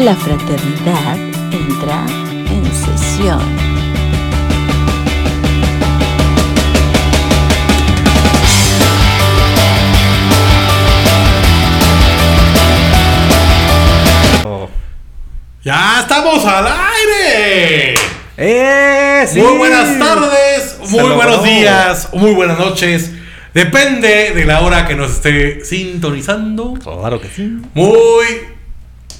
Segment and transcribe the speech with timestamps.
[0.00, 1.18] La fraternidad
[1.52, 3.38] entra en sesión.
[15.62, 17.94] ¡Ya estamos al aire!
[18.38, 19.26] ¡Eh!
[19.28, 19.38] sí!
[19.38, 23.12] Muy buenas tardes, muy buenos días, muy buenas noches.
[23.52, 26.72] Depende de la hora que nos esté sintonizando.
[26.82, 27.58] Claro que sí.
[27.74, 28.59] Muy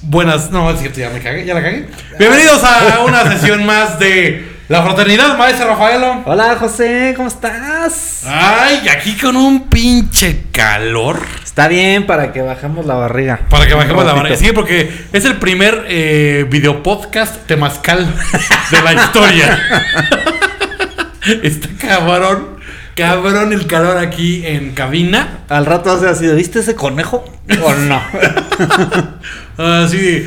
[0.01, 0.51] buenas.
[0.51, 1.87] No, es cierto, ya me cagué, ya la cagué.
[2.17, 6.23] Bienvenidos a una sesión más de La Fraternidad, maestro Rafaelo.
[6.25, 8.23] Hola, José, ¿cómo estás?
[8.25, 11.19] Ay, aquí con un pinche calor.
[11.43, 13.41] Está bien para que bajemos la barriga.
[13.49, 14.35] Para que bajemos la barra.
[14.35, 18.07] Sí, porque es el primer eh, video podcast temazcal
[18.71, 19.59] de la historia.
[21.43, 22.61] Está cabrón.
[22.95, 25.39] Cabrón el calor aquí en cabina.
[25.49, 27.23] Al rato hace así, ¿viste ese conejo?
[27.63, 28.01] ¿O no?
[29.57, 30.25] Así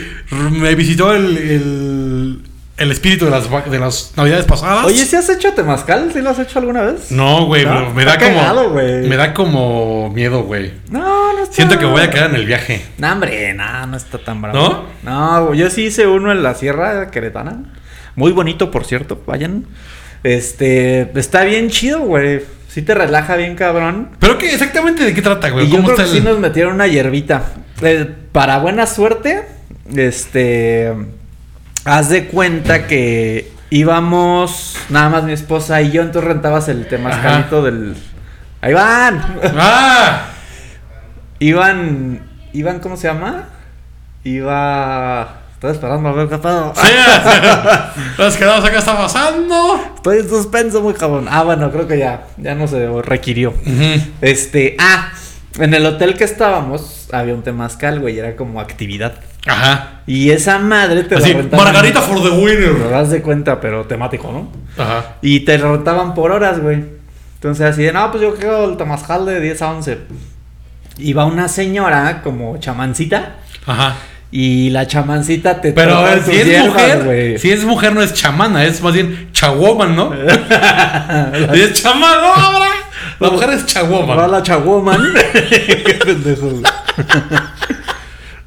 [0.50, 2.40] me visitó el, el,
[2.76, 4.84] el espíritu de las, de las navidades pasadas.
[4.84, 6.10] Oye, ¿sí has hecho temazcal?
[6.12, 7.10] ¿Sí lo has hecho alguna vez?
[7.10, 7.90] No, güey, ¿No?
[7.94, 8.74] me da como.
[8.74, 10.72] me da como miedo, güey.
[10.90, 11.54] No, no está.
[11.54, 12.84] Siento que voy a quedar en el viaje.
[12.98, 14.86] No, hombre, no, no está tan bravo.
[15.02, 15.40] ¿No?
[15.48, 17.64] No, yo sí hice uno en la Sierra Queretana.
[18.16, 19.66] Muy bonito, por cierto, vayan.
[20.22, 22.40] Este, está bien chido, güey.
[22.68, 24.10] Sí te relaja bien, cabrón.
[24.18, 25.66] ¿Pero qué exactamente de qué trata, güey?
[25.66, 27.42] Y yo ¿Cómo creo está que el- sí nos metieron una hierbita.
[27.82, 29.46] Eh, para buena suerte,
[29.94, 30.92] este.
[31.84, 37.62] Haz de cuenta que íbamos, nada más mi esposa y yo, entonces rentabas el temazcalito
[37.62, 37.94] del.
[38.60, 39.38] Ahí van.
[39.56, 40.30] ¡Ah!
[41.38, 42.22] Iban.
[42.52, 43.50] Iban, ¿cómo se llama?
[44.24, 45.42] Iba.
[45.52, 46.72] Estoy esperando a ver qué pedo.
[46.74, 46.88] Sí,
[48.18, 49.80] Nos quedamos acá, ¿qué está pasando?
[49.94, 51.28] Estoy en suspenso muy cabrón.
[51.30, 52.24] Ah, bueno, creo que ya.
[52.38, 53.54] Ya no se requirió.
[54.20, 54.76] Este.
[54.80, 55.12] Ah.
[55.58, 58.18] En el hotel que estábamos había un temazcal, güey.
[58.18, 59.14] Era como actividad.
[59.46, 60.00] Ajá.
[60.06, 61.64] Y esa madre te Así, la rentaban.
[61.66, 62.90] Margarita for the Te winner.
[62.90, 64.82] das de cuenta, pero temático, ¿no?
[64.82, 65.16] Ajá.
[65.22, 66.84] Y te lo rentaban por horas, güey.
[67.34, 69.98] Entonces así de, no, pues yo quiero el temazcal de 10 a 11.
[70.98, 73.36] Iba una señora como chamancita.
[73.66, 73.96] Ajá.
[74.30, 77.38] Y la chamancita te Pero a ver, si es hierbas, mujer, güey.
[77.38, 80.12] si es mujer no es chamana, es más bien chawoman, ¿no?
[81.52, 82.66] Es chamadora.
[83.20, 84.30] La mujer es Va chawoman.
[84.30, 85.00] la chawoman.
[85.48, 86.62] Qué pendejo, güey.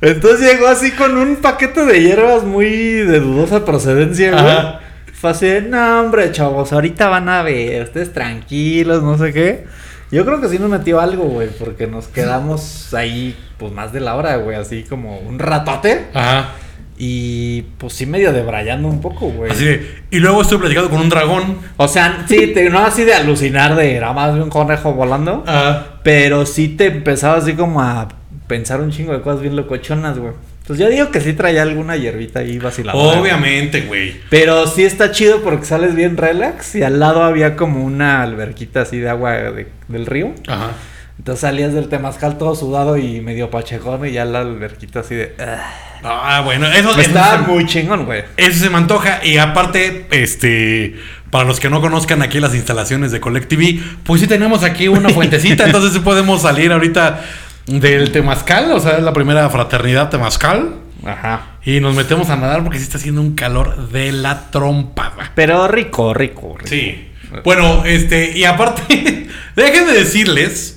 [0.01, 4.43] Entonces llegó así con un paquete de hierbas muy de dudosa procedencia, güey.
[4.45, 4.79] Ajá.
[5.13, 9.65] Fue así, no, hombre, chavos, ahorita van a ver, ustedes tranquilos, no sé qué.
[10.11, 13.99] Yo creo que sí nos metió algo, güey, porque nos quedamos ahí, pues más de
[13.99, 16.05] la hora, güey, así como un ratote.
[16.13, 16.51] Ajá.
[16.97, 19.51] Y pues sí, medio debrayando un poco, güey.
[19.51, 21.57] Así de, y luego estoy platicando con un dragón.
[21.77, 25.43] O sea, sí, te, no así de alucinar de era más de un conejo volando.
[25.45, 25.99] Ajá.
[26.03, 28.07] Pero sí te empezaba así como a
[28.47, 30.33] pensar un chingo de cosas bien locochonas, güey.
[30.65, 33.19] Pues yo digo que sí traía alguna hierbita ahí vaciladora.
[33.19, 33.21] güey.
[33.21, 34.15] Obviamente, güey.
[34.29, 38.81] Pero sí está chido porque sales bien relax y al lado había como una alberquita
[38.81, 40.33] así de agua de- del río.
[40.47, 40.71] Ajá.
[41.17, 45.35] Entonces salías del temazcal todo sudado y medio pachejón y ya la alberquita así de...
[45.39, 45.73] "Ah".
[46.03, 48.23] Ah, bueno, eso, Estaba se- muy chingón, güey.
[48.37, 49.25] Eso se me antoja.
[49.25, 50.95] Y aparte, este,
[51.31, 54.87] para los que no conozcan aquí las instalaciones de Collect TV, pues sí tenemos aquí
[54.87, 55.65] una fuentecita.
[55.65, 57.23] entonces sí podemos salir ahorita
[57.65, 60.75] del Temazcal, o sea, es la primera fraternidad Temazcal.
[61.03, 61.57] Ajá.
[61.65, 65.31] Y nos metemos a nadar porque sí está haciendo un calor de la trompada.
[65.33, 66.69] Pero rico, rico, rico.
[66.69, 67.07] Sí.
[67.43, 70.76] Bueno, este, y aparte, déjenme decirles,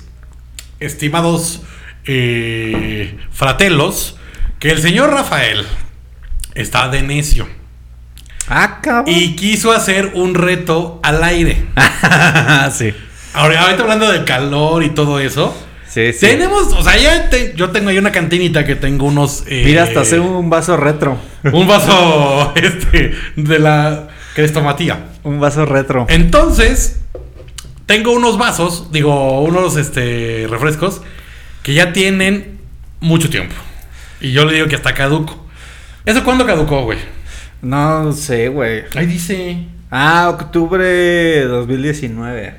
[0.81, 1.61] estimados
[2.05, 4.17] eh, fratelos,
[4.59, 5.65] que el señor Rafael
[6.55, 7.47] está de necio.
[8.47, 9.05] Ah, cabrón.
[9.15, 11.63] Y quiso hacer un reto al aire.
[12.73, 12.93] sí.
[13.33, 15.55] Ahora, ahorita hablando del calor y todo eso.
[15.87, 16.19] Sí, sí.
[16.21, 19.43] Tenemos, o sea, te- yo tengo ahí una cantinita que tengo unos.
[19.47, 21.17] eh, Mira, hasta hacer un vaso retro.
[21.51, 25.05] un vaso este, de la crestomatía.
[25.23, 26.05] Un vaso retro.
[26.09, 26.99] Entonces,
[27.85, 31.01] tengo unos vasos, digo, unos este, refrescos
[31.63, 32.59] que ya tienen
[32.99, 33.55] mucho tiempo.
[34.19, 35.45] Y yo le digo que hasta caduco.
[36.05, 36.99] ¿Eso cuándo caducó, güey?
[37.61, 38.83] No sé, güey.
[38.95, 39.65] Ahí dice.
[39.89, 42.55] Ah, octubre 2019.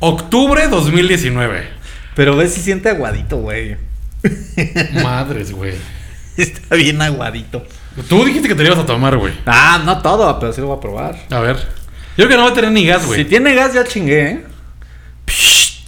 [0.00, 1.68] Octubre 2019.
[2.14, 3.76] Pero ves si siente aguadito, güey.
[5.02, 5.74] Madres, güey.
[6.36, 7.66] Está bien aguadito.
[8.08, 9.34] Tú dijiste que te lo ibas a tomar, güey.
[9.44, 11.18] Ah, no todo, pero sí lo voy a probar.
[11.30, 11.56] A ver.
[12.16, 13.22] Yo creo que no va a tener ni gas, güey.
[13.22, 14.44] Si tiene gas, ya chingué, ¿eh?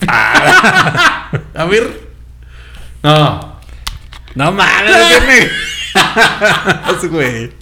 [0.07, 2.09] A ver.
[3.03, 3.61] No.
[4.35, 5.51] No mames,
[7.11, 7.53] güey.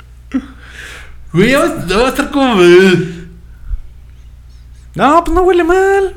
[1.33, 2.63] Güey, ya va, a estar como.
[4.95, 6.15] No, pues no huele mal.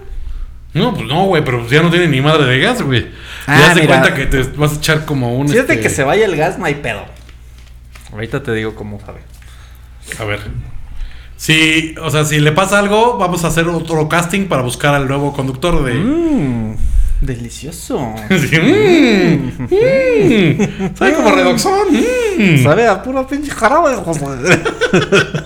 [0.74, 3.12] No, pues no, güey, pero ya no tiene ni madre de gas, güey.
[3.46, 5.50] Ah, ya se cuenta que te vas a echar como un.
[5.50, 7.06] Si es de este, que se vaya el gas, no hay pedo.
[8.12, 9.22] Ahorita te digo cómo sabe.
[10.20, 10.40] A ver.
[11.42, 15.08] Si, o sea, si le pasa algo, vamos a hacer otro casting para buscar al
[15.08, 15.96] nuevo conductor de.
[15.96, 16.76] Mmm,
[17.20, 18.14] delicioso.
[18.30, 20.96] Sí, mm, mm.
[20.96, 21.88] Sabe como redoxón.
[22.38, 22.62] mm.
[22.62, 24.22] Sabe a puro pinche jarabe, José.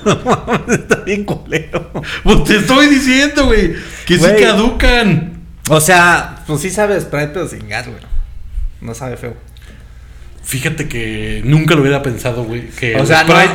[0.06, 1.90] No mames, Está bien culero.
[2.24, 3.74] Pues te estoy diciendo, güey,
[4.06, 4.42] que sí Güey.
[4.42, 5.32] caducan.
[5.70, 8.00] O sea, pues sí sabe Sprite, pero sin gas, güey.
[8.82, 9.34] No sabe feo.
[10.44, 12.68] Fíjate que nunca lo hubiera pensado, güey.
[12.72, 13.54] Que O sea, no- Sprite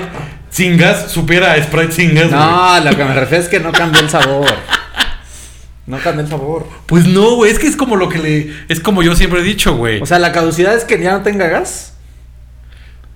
[0.50, 2.30] sin gas supiera a Sprite sin gas.
[2.30, 4.52] No, lo que me refiero es que no cambió el sabor.
[5.86, 6.68] No cambió el sabor.
[6.86, 7.50] Pues no, güey.
[7.50, 8.52] Es que es como lo que le.
[8.68, 10.00] Es como yo siempre he dicho, güey.
[10.00, 11.94] O sea, la caducidad es que ya no tenga gas.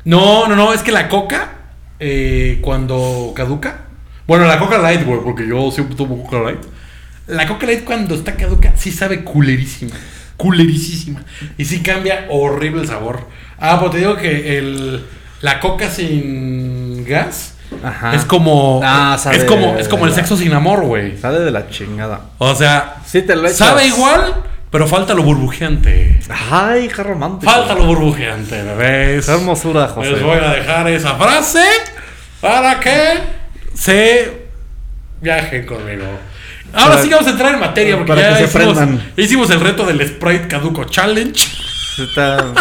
[0.04, 0.72] no, no, no.
[0.72, 1.52] Es que la coca,
[2.00, 3.82] eh, cuando caduca.
[4.26, 6.62] Bueno, la coca light, güey, porque yo siempre tomo coca light.
[7.26, 9.94] La coca light cuando está caduca sí sabe culerísima.
[10.37, 11.22] Culerísima.
[11.58, 13.28] Y sí cambia horrible el sabor.
[13.58, 15.04] Ah, pues te digo que el,
[15.42, 18.14] la coca sin gas Ajá.
[18.14, 18.80] es como.
[18.84, 21.16] Ah, sabe es como, es como el la- sexo sin amor, güey.
[21.18, 22.20] Sale de la chingada.
[22.38, 23.56] O sea, Sí, te lo echas.
[23.58, 24.34] sabe igual,
[24.70, 26.20] pero falta lo burbujeante.
[26.50, 27.50] Ay, qué romántico.
[27.50, 29.26] Falta lo burbujeante, bebés.
[29.26, 30.10] Qué hermosura, José.
[30.12, 31.64] Les voy a dejar esa frase
[32.40, 33.18] para que
[33.74, 34.46] se
[35.20, 36.04] viajen conmigo.
[36.72, 39.12] Ahora Para- sí vamos a entrar en materia porque para ya que se hicimos, prendan.
[39.16, 41.46] hicimos el reto del Sprite Caduco Challenge.
[41.98, 42.52] Está-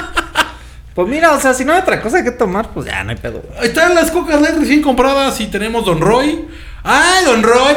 [0.93, 3.15] Pues mira, o sea, si no hay otra cosa que tomar, pues ya no hay
[3.17, 3.41] pedo.
[3.61, 6.45] Están las cocas light recién compradas y tenemos Don Roy.
[6.83, 7.73] ¡Ay, Don Roy!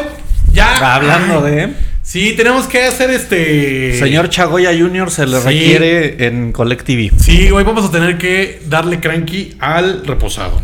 [0.52, 0.94] Ya.
[0.94, 1.72] Hablando de.
[2.02, 3.98] Sí, tenemos que hacer este.
[3.98, 5.10] Señor Chagoya Jr.
[5.10, 5.44] se le Sí.
[5.46, 7.10] requiere en Collective.
[7.18, 10.60] Sí, hoy vamos a tener que darle cranky al reposado.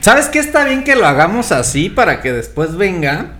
[0.00, 3.39] ¿Sabes qué está bien que lo hagamos así para que después venga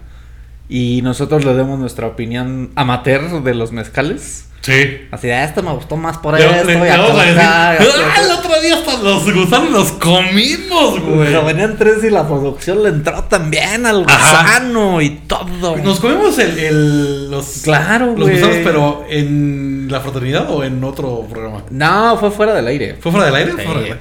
[0.70, 4.46] y nosotros le demos nuestra opinión amateur de los mezcales?
[4.62, 5.06] Sí.
[5.10, 6.66] Así de, "Ah, esto me gustó más por esto.
[6.66, 7.84] le- y vamos a decir, acá, "Ah, acá".
[8.22, 11.28] el otro día hasta los gusanos los comimos, güey.
[11.28, 14.42] Pero venían tres y la producción le entró también al Ajá.
[14.42, 15.78] gusano y todo.
[15.78, 18.34] Nos comimos el, el- los, Claro, los güey.
[18.34, 21.62] gusanos, pero en la fraternidad o en otro programa.
[21.70, 22.96] No, fue fuera del aire.
[23.00, 23.52] ¿Fue fuera del aire?
[23.52, 23.62] Sí.
[23.64, 24.00] Fuera del aire.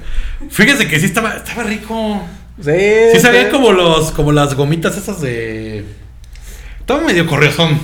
[0.50, 2.20] Fíjese que sí estaba, estaba rico.
[2.62, 2.70] Sí,
[3.14, 5.86] Sí sabían como los, como las gomitas esas de.
[6.92, 7.78] Estaba medio corriosón.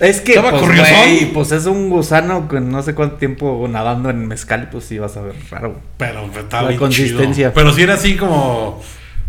[0.00, 0.94] Es que, ¿Estaba pues, corriosón?
[0.96, 4.98] güey, pues es un gusano con no sé cuánto tiempo nadando en mezcal, pues sí
[4.98, 5.76] vas a ver raro.
[5.96, 7.34] Pero estaba La consistencia.
[7.48, 7.52] chido.
[7.54, 8.82] Pero sí era así como.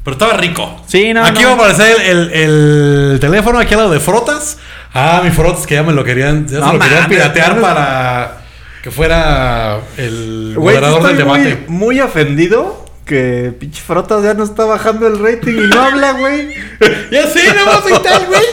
[0.04, 0.82] Pero estaba rico.
[0.88, 1.50] Sí, no, Aquí no.
[1.50, 4.58] va a aparecer el, el- el teléfono aquí al lado de Frotas.
[4.94, 7.56] Ah, mi Frotas que ya me lo querían, ya No se lo querían mames, piratear
[7.56, 7.62] no.
[7.62, 8.38] para
[8.84, 11.64] que fuera el Güey, moderador del estoy muy- debate.
[11.68, 16.50] Muy, ofendido que pinche Frotas ya no está bajando el rating y no habla, güey.
[17.12, 18.42] Ya sé, no más ahí está el güey.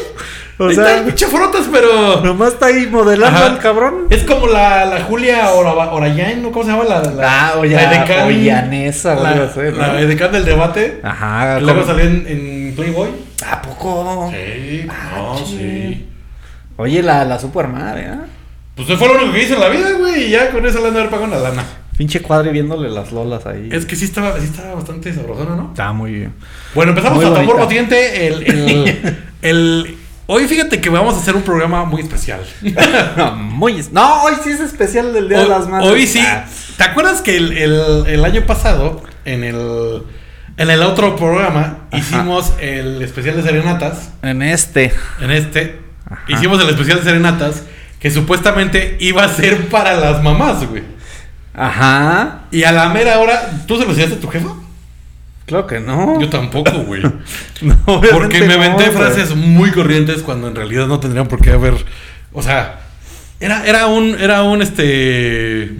[0.62, 2.20] O Ahí sea- está el pinche Frotas, pero.
[2.20, 3.46] Nomás está ahí modelando Ajá.
[3.46, 4.06] al cabrón.
[4.10, 6.52] Es como la, la Julia Ora- Orayán, ¿no?
[6.52, 6.84] ¿Cómo se llama?
[6.84, 9.70] La, la, Ah, la edecán- Oyanesa, o la, ¿no?
[9.78, 11.00] la edecán del debate.
[11.02, 11.56] Ajá.
[11.56, 13.08] que luego salió en, en Playboy.
[13.50, 14.30] ¿A poco?
[14.32, 16.06] Sí, Ah, no, sí.
[16.76, 18.18] Oye, la, la super madre, ¿eh?
[18.76, 20.24] Pues eso fue lo único que hice en la vida, güey.
[20.24, 21.64] Y ya con eso le han de haber pagado la lana.
[21.96, 23.68] Pinche cuadre viéndole las lolas ahí.
[23.72, 25.68] Es que sí estaba, sí estaba bastante sabrosona, ¿no?
[25.70, 26.34] Está muy bien.
[26.74, 28.26] Bueno, empezamos Muy a tambor batiente.
[28.26, 29.96] El, el, el-
[30.32, 32.40] hoy fíjate que vamos a hacer un programa muy especial.
[33.36, 33.84] muy.
[33.92, 35.90] No, hoy sí es especial del Día Hoy, de las Madres.
[35.90, 36.20] hoy sí.
[36.20, 36.44] Ah,
[36.76, 40.02] ¿Te acuerdas que el, el- el año pasado, en el,
[40.56, 41.98] en el otro programa, Ajá.
[41.98, 44.10] hicimos el especial de serenatas?
[44.22, 44.94] en este.
[45.20, 46.22] En este, Ajá.
[46.28, 47.64] hicimos el especial de serenatas
[47.98, 50.82] que supuestamente iba a ser para las mamás, güey.
[51.54, 52.42] Ajá.
[52.50, 54.48] Y a la mera hora, ¿tú se lo hiciste a tu jefa?
[55.50, 56.20] Claro que no.
[56.20, 57.02] Yo tampoco, güey.
[57.60, 61.74] No, Porque me inventé frases muy corrientes cuando en realidad no tendrían por qué haber.
[62.32, 62.78] O sea,
[63.40, 64.16] era, era un.
[64.18, 65.72] Era un este.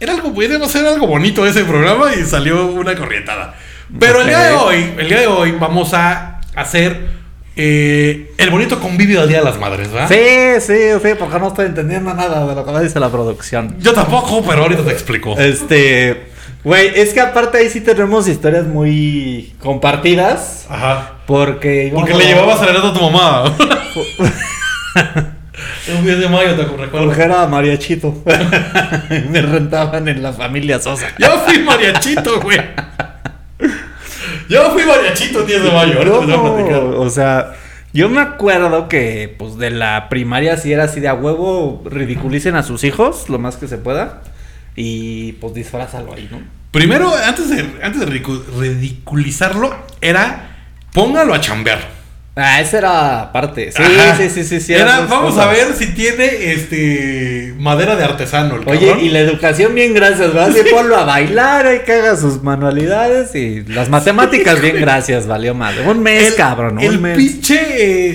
[0.00, 0.34] Era algo.
[0.34, 3.54] Podríamos hacer algo bonito ese programa y salió una corrientada.
[4.00, 7.06] Pero el día de hoy, el día de hoy, vamos a hacer
[7.54, 10.08] eh, el bonito convivio del Día de las Madres, ¿verdad?
[10.08, 13.76] Sí, sí, sí, porque no estoy entendiendo nada de lo que me dice la producción.
[13.78, 15.38] Yo tampoco, pero ahorita te explico.
[15.38, 16.31] Este.
[16.64, 20.66] Güey, es que aparte ahí sí tenemos historias muy compartidas.
[20.68, 21.14] Ajá.
[21.26, 21.90] Porque.
[21.92, 23.44] Porque a- le llevabas serenata a tu mamá.
[25.98, 27.06] Un 10 de mayo, te recuerdo.
[27.06, 28.14] Porque era mariachito.
[29.30, 31.08] Me rentaban en la familia Sosa.
[31.18, 32.60] Yo fui mariachito, güey.
[34.48, 36.00] Yo fui mariachito el 10 de mayo.
[36.00, 37.54] A No, o sea,
[37.92, 42.54] yo me acuerdo que pues de la primaria sí era así de a huevo ridiculicen
[42.56, 44.20] a sus hijos lo más que se pueda
[44.76, 46.40] y pues disfrázalo ahí, ¿no?
[46.70, 50.56] Primero, antes de, antes de ridicu- ridiculizarlo, era
[50.92, 52.02] póngalo a chambear.
[52.34, 53.70] Ah, esa era aparte.
[53.72, 54.16] Sí, Ajá.
[54.16, 54.72] sí, sí, sí, sí.
[54.72, 55.48] Era, vamos cosas.
[55.48, 58.54] a ver si tiene este madera de artesano.
[58.56, 59.04] El Oye, cabrón.
[59.04, 60.50] y la educación bien gracias, ¿verdad?
[60.50, 65.54] Sí, ponlo a bailar, ahí que haga sus manualidades y las matemáticas bien gracias, valió
[65.54, 65.86] madre.
[65.86, 67.18] Un mes, el, cabrón, un el mes.
[67.18, 67.54] pinche,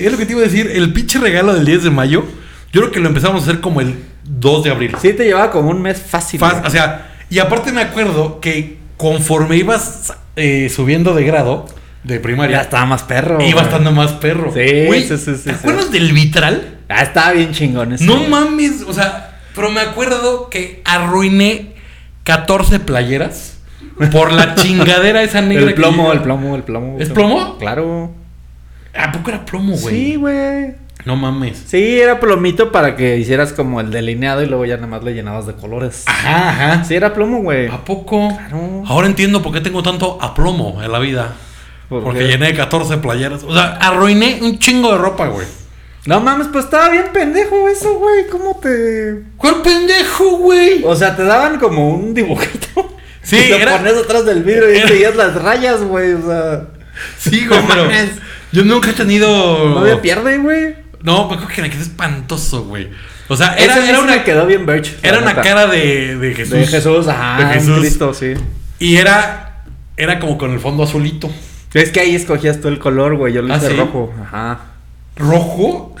[0.00, 2.24] eh, es lo que te iba a decir, el pinche regalo del 10 de mayo,
[2.72, 3.94] yo creo que lo empezamos a hacer como el
[4.24, 4.96] 2 de abril.
[5.00, 6.40] Sí, te llevaba como un mes fácil.
[6.42, 11.66] O sea, y aparte me acuerdo que conforme ibas eh, subiendo de grado
[12.04, 13.40] de primaria, ya estaba más perro.
[13.42, 14.52] iba estando más perro.
[14.52, 15.50] Sí, Güey, sí, sí, sí, ¿Te sí.
[15.50, 16.78] acuerdas del vitral?
[16.88, 17.96] Ah, estaba bien chingón.
[18.00, 21.74] No mames, o sea, pero me acuerdo que arruiné
[22.24, 23.58] 14 playeras
[24.12, 25.66] por la chingadera esa negra.
[25.66, 26.96] El plomo, el plomo, el plomo.
[26.98, 27.58] ¿Es plomo?
[27.58, 28.12] Claro.
[28.96, 29.94] ¿A poco era plomo, güey?
[29.94, 30.74] Sí, güey.
[31.08, 31.64] No mames.
[31.66, 35.14] Sí, era plomito para que hicieras como el delineado y luego ya nada más le
[35.14, 36.04] llenabas de colores.
[36.06, 36.84] Ajá, ajá.
[36.84, 37.66] Sí, era plomo, güey.
[37.66, 38.28] ¿A poco?
[38.36, 38.82] Claro.
[38.86, 41.32] Ahora entiendo por qué tengo tanto aplomo en la vida.
[41.88, 42.28] ¿Por Porque qué?
[42.28, 43.42] llené 14 playeras.
[43.42, 45.46] O sea, arruiné un chingo de ropa, güey.
[46.04, 48.26] No mames, pues estaba bien pendejo eso, güey.
[48.30, 49.22] ¿Cómo te...?
[49.38, 50.82] ¿Cuál pendejo, güey?
[50.84, 52.68] O sea, te daban como un dibujito.
[53.22, 56.12] Sí, y te era- ponías atrás del vidrio y seguías las rayas, güey.
[56.12, 56.64] O sea,
[57.18, 58.10] Sí, güey, No pero mames.
[58.52, 59.68] yo nunca he tenido.
[59.70, 60.76] no había pierde, güey.
[61.02, 62.88] No, pues creo que me quedé espantoso, güey.
[63.28, 64.96] O sea, era, Ese era una, me quedó bien birch.
[65.02, 65.42] era una neta.
[65.42, 66.54] cara de, de Jesús.
[66.54, 67.38] De Jesús, ajá.
[67.46, 67.78] De Jesús.
[67.80, 68.34] Cristo, sí.
[68.78, 69.64] Y era,
[69.96, 71.30] era como con el fondo azulito.
[71.74, 73.32] Es que ahí escogías tú el color, güey.
[73.34, 73.76] Yo lo ¿Ah, hice sí?
[73.76, 74.12] rojo.
[74.22, 74.60] Ajá.
[75.16, 75.94] ¿Rojo?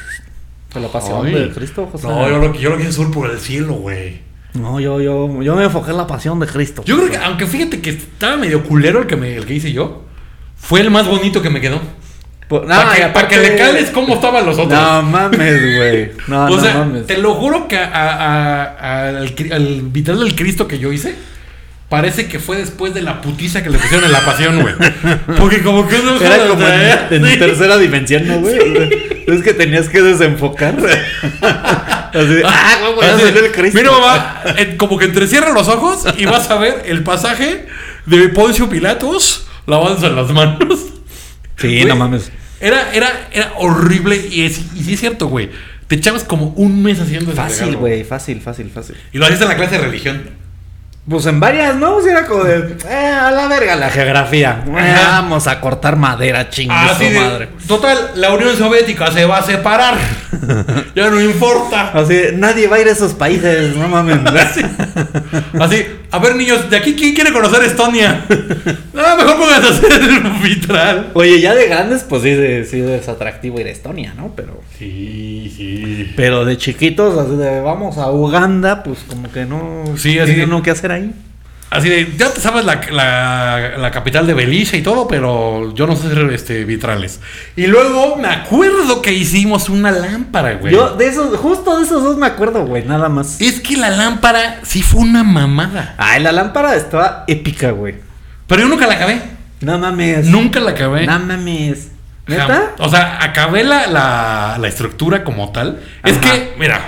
[0.70, 1.34] Fue la pasión Ay.
[1.34, 2.06] de Cristo, José.
[2.06, 4.20] No, yo lo, yo lo quise azul por el cielo, güey.
[4.54, 6.82] No, yo, yo, yo me enfoqué en la pasión de Cristo.
[6.84, 9.72] Yo creo que, aunque fíjate que estaba medio culero el que, me, el que hice
[9.72, 10.04] yo,
[10.56, 11.80] fue el más bonito que me quedó.
[12.50, 14.72] No, para, que, aparte- pa' que le cales cómo estaban los otros.
[14.80, 16.10] No mames, güey.
[16.28, 17.06] No, o no sea, mames.
[17.06, 20.90] te lo juro que a- a- a- al, cri- al vitral del Cristo que yo
[20.92, 21.14] hice,
[21.90, 24.74] parece que fue después de la putiza que le pusieron en la pasión, güey.
[25.38, 26.96] Porque como que no Era como en, ¿eh?
[27.10, 27.36] en Sí.
[27.38, 29.18] tercera dimensión, ¿no, güey?
[29.28, 30.74] Es que tenías que desenfocar.
[32.14, 33.78] Así de, ah, ¿cómo ya Así, el Cristo?
[33.78, 34.40] Mira, mamá,
[34.78, 37.66] como que entrecierra los ojos y vas a ver el pasaje
[38.06, 40.78] de Poncio Pilatos lavándose las manos.
[41.58, 42.30] Sí, Güey, no mames.
[42.60, 45.50] Era, era, era horrible y, es, y sí es cierto, güey.
[45.86, 48.96] Te echabas como un mes haciendo ese Fácil, güey, fácil, fácil, fácil.
[49.12, 50.22] Y lo hacías en la clase de religión.
[51.08, 51.96] Pues en varias, ¿no?
[51.96, 54.62] O sea, era como de, eh, a la verga la geografía.
[54.66, 57.48] Eh, vamos a cortar madera, chingue Así su de, madre.
[57.66, 59.94] total, la Unión Soviética se va a separar.
[60.94, 61.92] ya no importa.
[61.94, 64.18] Así, nadie va a ir a esos países, no mames.
[65.60, 68.24] Así, a ver niños, de aquí quién quiere conocer Estonia.
[68.92, 71.10] No, mejor pónganse a hacer el vitral.
[71.14, 72.34] Oye, ya de grandes, pues sí,
[72.68, 74.32] sí es atractivo ir a Estonia, ¿no?
[74.36, 76.12] Pero, Sí, sí.
[76.16, 79.84] pero de chiquitos, así de, vamos a Uganda, pues como que no.
[79.96, 80.97] Sí, así uno que hacer ahí.
[81.70, 85.86] Así de, ya te sabes la, la- la capital de Belice y todo, pero yo
[85.86, 87.20] no sé hacer este, vitrales.
[87.56, 90.72] Y luego me acuerdo que hicimos una lámpara, güey.
[90.72, 93.38] Yo, de esos, justo de esos dos me acuerdo, güey, nada más.
[93.42, 95.94] Es que la lámpara sí fue una mamada.
[95.98, 97.96] Ay, la lámpara estaba épica, güey.
[98.46, 99.20] Pero yo nunca la acabé.
[99.60, 100.24] No mames.
[100.26, 101.06] Nunca la acabé.
[101.06, 101.88] No mames.
[102.26, 102.72] ¿Neta?
[102.78, 105.80] O sea, acabé la, la, la estructura como tal.
[106.02, 106.80] Es que, mira,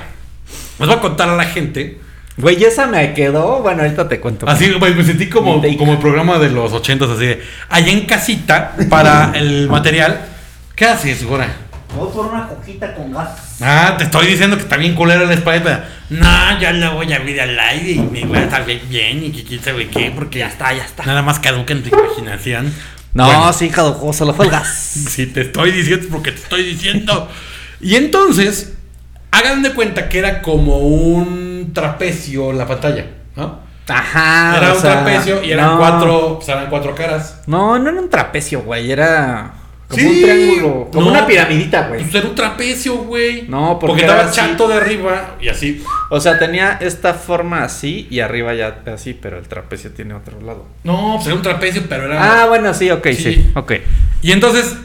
[0.79, 2.01] les voy a contar a la gente.
[2.37, 3.61] Güey, esa me quedó.
[3.61, 4.49] Bueno, ahorita te cuento.
[4.49, 8.07] Así, güey, me sentí como, como el programa de los ochentas, así de, allá en
[8.07, 10.21] casita, para el material.
[10.75, 11.49] ¿Qué haces, Gora?
[11.97, 13.59] Voy por una coquita con gas.
[13.61, 15.89] Ah, te estoy diciendo que está bien culera la espada.
[16.09, 19.25] No, ya la voy a abrir al aire y me voy a estar bien, bien
[19.25, 21.05] y que quién sabe qué, porque ya está, ya está.
[21.05, 22.73] Nada más caduca en tu imaginación.
[23.13, 23.53] No, Bueno.
[23.53, 24.69] sí, caducó, se lo fue el gas.
[25.11, 27.29] Si te estoy diciendo porque te estoy diciendo.
[27.81, 28.75] Y entonces,
[29.33, 33.61] hagan de cuenta que era como un trapecio la pantalla, ¿no?
[33.89, 34.57] Ajá.
[34.59, 35.79] era o un sea, trapecio y eran no.
[35.79, 37.41] cuatro, pues eran cuatro caras.
[37.47, 38.93] No, no era un trapecio, güey.
[38.93, 39.53] Era
[39.89, 40.07] como Sí.
[40.07, 40.89] un triángulo.
[40.93, 41.11] Como No.
[41.11, 42.03] una piramidita, güey.
[42.03, 43.43] Pues era un trapecio, güey.
[43.49, 45.83] No, porque porque estaba chato de arriba y así.
[46.11, 50.41] O sea, tenía esta forma así y arriba ya así, pero el trapecio tiene otro
[50.41, 50.67] lado.
[50.85, 52.43] No, pues era un trapecio, pero era.
[52.43, 53.17] Ah, bueno, sí, ok, sí.
[53.35, 53.51] Sí.
[53.57, 53.73] Ok.
[54.23, 54.77] Y entonces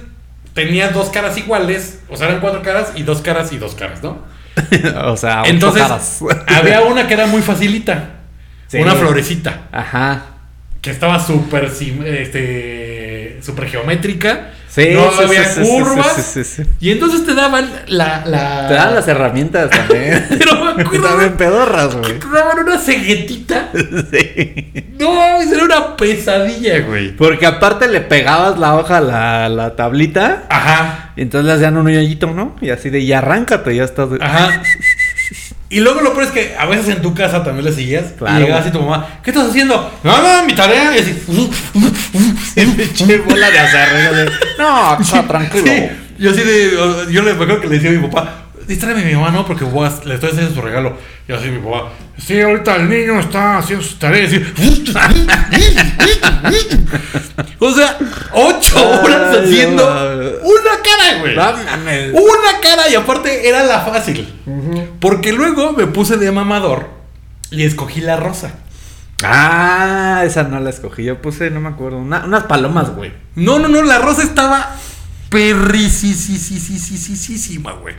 [0.55, 4.01] tenía dos caras iguales, o sea, eran cuatro caras y dos caras y dos caras,
[4.01, 4.33] ¿no?
[5.05, 6.21] o sea, Entonces, caras.
[6.47, 8.09] había una que era muy facilita.
[8.67, 8.77] Sí.
[8.77, 9.67] Una florecita.
[9.71, 10.25] Ajá.
[10.81, 11.65] Que estaba súper
[12.05, 14.51] este, súper geométrica.
[14.75, 16.59] Sí, no sí, había sí, curvas.
[16.81, 18.25] Y entonces te daban la.
[18.25, 18.67] la...
[18.67, 20.25] Te dan las herramientas también.
[20.37, 22.19] Pero me acuerdo También pedorras, güey.
[22.19, 23.69] te daban una ceguetita.
[24.11, 24.73] Sí.
[24.99, 27.15] No, era una pesadilla, güey.
[27.15, 30.43] Porque aparte le pegabas la hoja a la, la tablita.
[30.49, 31.13] Ajá.
[31.15, 32.55] Y entonces le hacían un hoyito, ¿no?
[32.61, 34.09] Y así de, y arráncate, ya estás.
[34.19, 34.61] Ajá.
[35.69, 38.11] Y luego lo peor es que a veces en tu casa también le seguías.
[38.17, 38.39] Claro.
[38.39, 39.91] Y llegabas y tu mamá, ¿qué estás haciendo?
[40.03, 40.95] No, no, mi tarea.
[40.95, 41.23] Y así.
[42.55, 45.65] Pinche bola de azar, No, está tranquilo.
[45.65, 45.87] Sí.
[46.17, 46.71] Yo así de.
[47.11, 48.33] Yo le me acuerdo que le decía a mi papá.
[48.67, 49.45] Distráeme a mi mamá, ¿no?
[49.45, 50.97] Porque voy a- le estoy haciendo su regalo.
[51.27, 51.89] Y así mi papá.
[52.17, 54.31] Sí, ahorita el niño está haciendo sus tareas.
[54.33, 54.43] Y-
[57.59, 57.97] o sea,
[58.31, 59.83] ocho Ay, horas haciendo
[60.43, 61.35] una cara, güey.
[61.35, 61.51] No.
[62.19, 64.27] Una cara y aparte era la fácil.
[64.99, 66.89] Porque luego me puse de mamador
[67.51, 68.53] y escogí la rosa.
[69.23, 71.03] Ah, esa no la escogí.
[71.03, 71.97] Yo puse, no me acuerdo.
[71.97, 73.11] una- unas palomas, güey.
[73.35, 74.75] No, no, no, la rosa estaba
[75.29, 77.95] perricisísima, güey.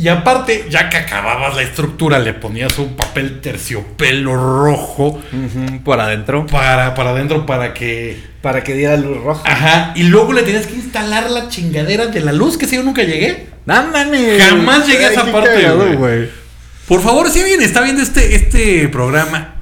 [0.00, 6.00] Y aparte, ya que acababas la estructura, le ponías un papel terciopelo rojo Ujú, Por
[6.00, 6.46] adentro.
[6.46, 8.18] para, para adentro para que.
[8.40, 9.42] Para que diera luz roja.
[9.44, 9.92] Ajá.
[9.94, 13.02] Y luego le tenías que instalar la chingadera de la luz, que si yo nunca
[13.02, 13.48] llegué.
[13.66, 14.42] No mames.
[14.42, 15.84] Jamás llegué a esa parte, cagado.
[16.88, 19.56] Por favor, si alguien está viendo este, este programa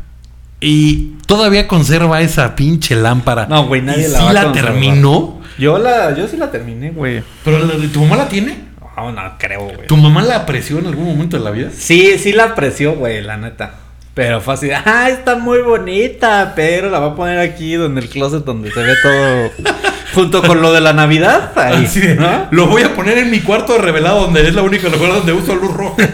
[0.60, 3.46] y todavía conserva esa pinche lámpara.
[3.46, 5.40] No, güey, nadie y la sí va a la terminó.
[5.58, 7.24] Yo la, yo sí la terminé, güey.
[7.44, 8.67] Pero la de tu mamá la tiene.
[8.98, 9.86] No, no creo, güey.
[9.86, 11.70] ¿Tu mamá la apreció en algún momento de la vida?
[11.72, 13.74] Sí, sí la apreció, güey, la neta.
[14.12, 18.08] Pero fue así, ah, está muy bonita, pero la voy a poner aquí donde el
[18.08, 19.50] closet donde se ve todo
[20.14, 21.52] junto con lo de la Navidad.
[21.54, 22.48] Ahí, Así de, ¿no?
[22.50, 25.54] Lo voy a poner en mi cuarto revelado, donde es la única lugar donde uso
[25.54, 26.02] luz roja.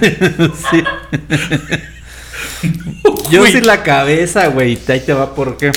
[0.71, 0.85] Sí.
[3.31, 4.79] Yo sí la cabeza, güey.
[4.89, 5.73] Ahí te va por qué.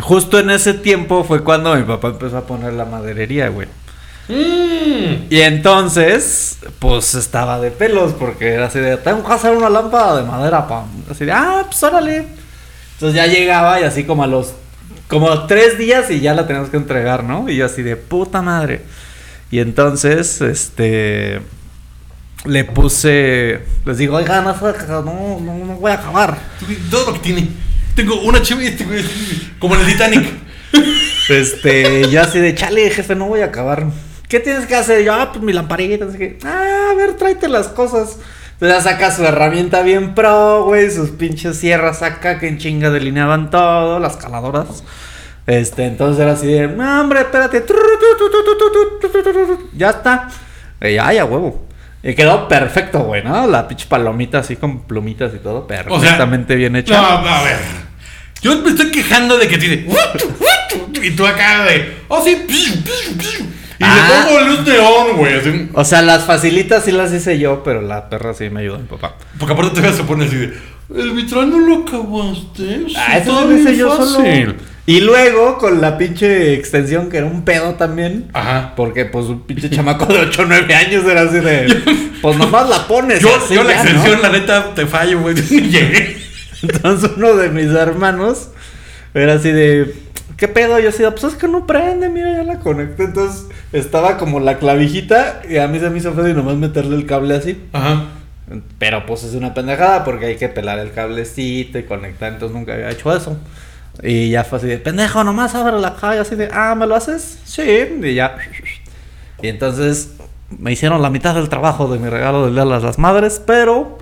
[0.00, 3.68] Justo en ese tiempo fue cuando mi papá empezó a poner la maderería, güey.
[4.28, 5.26] Mm.
[5.30, 10.16] Y entonces, pues estaba de pelos, porque era así de, tengo que hacer una lámpara
[10.16, 10.84] de madera, pa.
[11.10, 12.26] Así de, ah, pues órale.
[12.94, 14.54] Entonces ya llegaba y así como a los,
[15.08, 17.48] como tres días y ya la teníamos que entregar, ¿no?
[17.48, 18.82] Y yo así de, puta madre.
[19.50, 21.40] Y entonces, este,
[22.44, 26.38] le puse, les digo, oigan, no, no, no, no voy a acabar.
[26.90, 27.48] Todo lo que tiene.
[27.94, 28.86] Tengo una chévere, este
[29.58, 30.26] como en el Titanic.
[31.28, 33.88] Este, yo así de, chale, jefe, no voy a acabar.
[34.28, 35.04] ¿Qué tienes que hacer?
[35.04, 38.18] Yo, ah, pues mi lamparita, así que, ah, a ver, tráete las cosas.
[38.52, 42.90] Entonces ya saca su herramienta bien pro, güey, sus pinches sierras acá que en chinga
[42.90, 44.82] delineaban todo, las caladoras.
[45.46, 47.64] Este, entonces era así de, no, hombre, espérate.
[49.74, 50.28] Ya está.
[50.80, 51.66] Y ya, ya, huevo.
[52.02, 53.46] Y quedó perfecto, güey, ¿no?
[53.46, 57.00] La pinche palomita así con plumitas y todo, O sea, perfectamente bien hecha.
[57.00, 57.58] No, a ver.
[58.42, 59.86] Yo me estoy quejando de que tiene.
[61.02, 62.04] Y tú acá de.
[62.08, 62.44] Oh, sí.
[63.78, 64.24] Y Ah.
[64.26, 65.34] le pongo luz neón, güey.
[65.34, 65.68] así.
[65.74, 68.86] O sea, las facilitas sí las hice yo, pero la perra sí me ayudó mi
[68.86, 69.16] papá.
[69.38, 70.52] Porque aparte todavía se pone así de.
[70.94, 72.86] El vitral no lo acabaste.
[72.96, 74.46] Ah, eso lo hice yo fácil".
[74.46, 74.54] solo.
[74.88, 78.30] Y luego con la pinche extensión que era un pedo también.
[78.32, 78.72] Ajá.
[78.76, 82.06] Porque pues un pinche chamaco de 8 o 9 años era así de...
[82.22, 83.20] Pues nomás la pones.
[83.20, 85.34] Yo, así yo la extensión, la neta, te fallo, güey.
[85.50, 86.16] Llegué.
[86.62, 88.50] Entonces uno de mis hermanos
[89.12, 89.92] era así de...
[90.36, 90.78] ¿Qué pedo?
[90.78, 93.04] Yo así de, pues es que no prende, mira, ya la conecté.
[93.04, 93.46] Entonces
[93.78, 97.06] estaba como la clavijita y a mí se me hizo feo y nomás meterle el
[97.06, 97.60] cable así.
[97.72, 98.04] Ajá.
[98.78, 102.74] Pero pues es una pendejada porque hay que pelar el cablecito y conectar, entonces nunca
[102.74, 103.36] había hecho eso.
[104.02, 106.86] Y ya fue así de, pendejo, nomás abre la caja y así de, ah, ¿me
[106.86, 107.38] lo haces?
[107.44, 107.62] Sí,
[108.02, 108.36] y ya.
[109.42, 110.10] Y entonces
[110.50, 113.98] me hicieron la mitad del trabajo de mi regalo del Día de las Madres, pero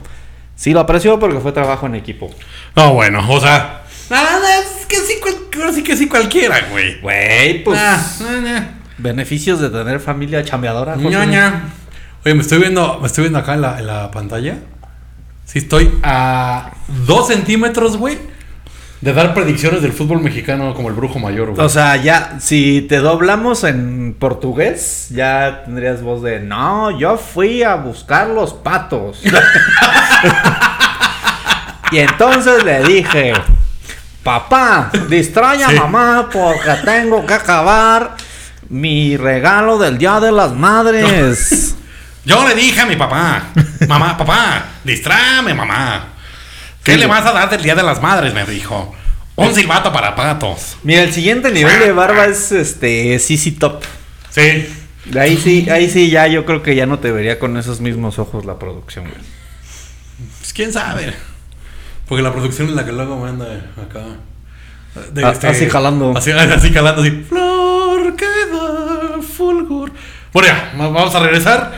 [0.57, 2.31] sí lo apreció porque fue trabajo en equipo.
[2.77, 3.83] No, bueno, o sea.
[4.11, 7.01] Nada, es que sí, cual- ahora sí que sí cualquiera, güey.
[7.01, 8.65] Güey, pues Ah, nah, nah.
[8.99, 10.97] Beneficios de tener familia chambeadora.
[10.97, 11.63] Ñoña.
[12.25, 14.57] Oye, me estoy viendo, me estoy viendo acá en la, en la pantalla.
[15.45, 16.71] Sí, estoy a
[17.07, 18.19] dos centímetros, güey,
[19.03, 21.61] de dar predicciones del fútbol mexicano como el brujo mayor, güey.
[21.65, 27.63] O sea, ya, si te doblamos en portugués, ya tendrías voz de, no, yo fui
[27.63, 29.21] a buscar los patos.
[31.93, 33.33] y entonces le dije,
[34.23, 35.77] papá, distrae a Sí.
[35.77, 38.17] mamá porque tengo que acabar
[38.69, 41.75] mi regalo del Día de las Madres.
[42.25, 43.49] Yo le dije a mi papá,
[43.87, 46.07] mamá, papá, distráeme, mamá.
[46.83, 48.33] ¿Qué Sí, le vas a dar del Día de las Madres?
[48.33, 48.95] Me dijo.
[49.37, 50.77] Un silbato para patos.
[50.85, 53.83] Mira, el siguiente nivel de barba es este CC Top.
[54.31, 54.67] Sí.
[55.19, 58.19] Ahí sí, ahí sí ya yo creo que ya no te vería con esos mismos
[58.19, 59.17] ojos la producción, güey.
[60.39, 61.13] Pues quién sabe.
[62.09, 63.47] Porque la producción es la que luego me anda
[63.83, 64.01] acá.
[65.13, 66.15] de A- así jalando.
[66.17, 67.27] Así, así jalando, así.
[70.35, 71.73] Bueno, ya, va- vamos a regresar.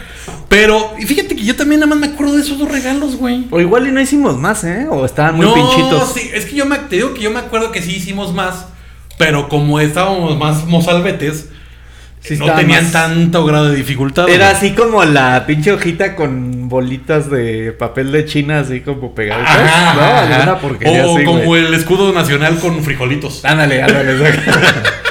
[0.48, 3.46] Pero, y fíjate que yo también nada más me acuerdo de esos dos regalos, güey.
[3.50, 4.86] O igual y no hicimos más, ¿eh?
[4.90, 6.12] O estaban muy no, pinchitos.
[6.14, 8.66] sí, es que yo me, te digo que yo me acuerdo que sí hicimos más.
[9.18, 11.50] Pero como estábamos más mozalbetes,
[12.20, 14.28] Sí no tenían más- tanto grado de dificultad.
[14.28, 14.56] Era güey.
[14.56, 19.56] así como la pinche hojita con bolitas de papel de China, así como pegaditas.
[19.56, 20.00] Ajá, ¿no?
[20.02, 21.64] ajá, O así, como güey.
[21.66, 23.44] el escudo nacional con frijolitos.
[23.44, 24.16] Ándale, ándale.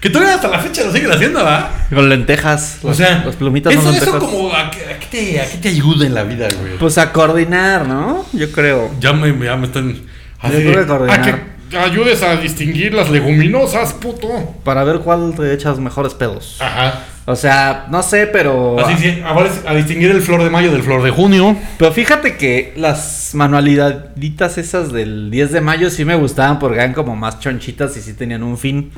[0.00, 1.70] Que todavía hasta la fecha lo siguen haciendo, ¿verdad?
[1.92, 2.78] Con lentejas.
[2.84, 4.30] O sea, las plumitas eso, son eso lentejas.
[4.30, 6.76] como a, qué- a qué te, a qué te ayuda en la vida, güey.
[6.78, 8.24] Pues a coordinar, ¿no?
[8.32, 8.90] Yo creo.
[9.00, 9.96] ya, me, ya me están...
[10.40, 11.20] así Yo creo de, que coordinar.
[11.20, 11.24] "A
[11.68, 14.28] que ayudes a distinguir las leguminosas, puto.
[14.64, 16.56] Para ver cuál te echas mejores pedos.
[16.60, 17.00] Ajá.
[17.26, 18.78] O sea, no sé, pero.
[18.82, 21.54] Así sí, es a distinguir el flor de mayo del flor de junio.
[21.76, 26.94] Pero fíjate que las manualidaditas esas del 10 de mayo sí me gustaban porque eran
[26.94, 28.90] como más chonchitas y sí tenían un fin.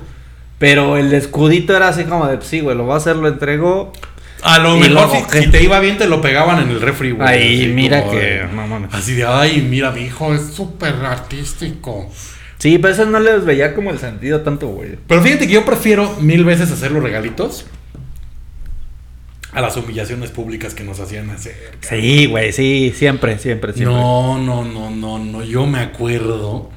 [0.60, 3.92] Pero el escudito era así como de, sí, güey, lo voy a hacer, lo entrego.
[4.42, 7.26] A lo Y mejor si, te iba bien te lo pegaban en el refri, güey.
[7.28, 8.94] Ahí, mira como que- de- no mames.
[8.94, 12.08] Así de, ay, mira, mi hijo es súper artístico.
[12.58, 14.96] Sí, pero eso no les veía como el sentido tanto, güey.
[15.08, 17.64] Pero fíjate que yo prefiero mil veces hacer los regalitos
[19.52, 21.56] a las humillaciones públicas que nos hacían hacer.
[21.80, 23.94] Sí, güey, sí, siempre, siempre, siempre.
[23.96, 26.70] No, no, no, no, no, yo me acuerdo.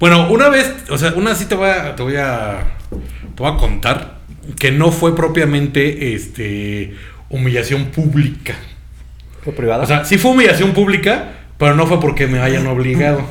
[0.00, 3.52] Bueno, una vez, o sea, una sí te voy a, te voy a, te voy
[3.52, 4.16] a contar
[4.58, 6.94] que no fue propiamente, este,
[7.28, 8.54] humillación pública.
[9.42, 9.84] ¿Fue privada?
[9.84, 13.26] O sea, sí fue humillación pública, pero no fue porque me hayan obligado.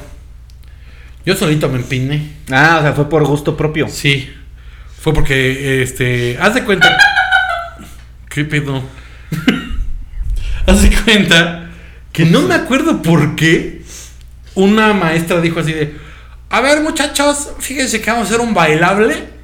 [1.25, 2.33] Yo solito me empiné.
[2.51, 3.87] ah, o sea, fue por gusto propio.
[3.87, 4.31] Sí.
[4.99, 6.95] Fue porque, este, haz de cuenta.
[8.29, 8.83] ¿Qué pedo?
[10.67, 11.69] haz de cuenta
[12.11, 13.81] que no me acuerdo por qué
[14.55, 15.95] una maestra dijo así de,
[16.49, 19.34] a ver muchachos, fíjense que vamos a hacer un bailable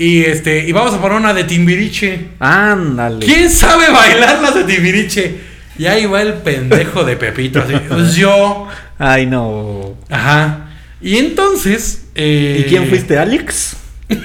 [0.00, 2.28] y este, y vamos a poner una de Timbiriche.
[2.38, 3.26] Ándale.
[3.26, 5.34] ¿Quién sabe bailar las de Timbiriche?
[5.76, 8.66] Y ahí va el pendejo de Pepito, así, pues yo.
[8.98, 9.98] Ay, no.
[10.08, 10.70] Ajá.
[11.02, 12.06] Y entonces.
[12.14, 13.76] eh, ¿Y quién fuiste, Alex?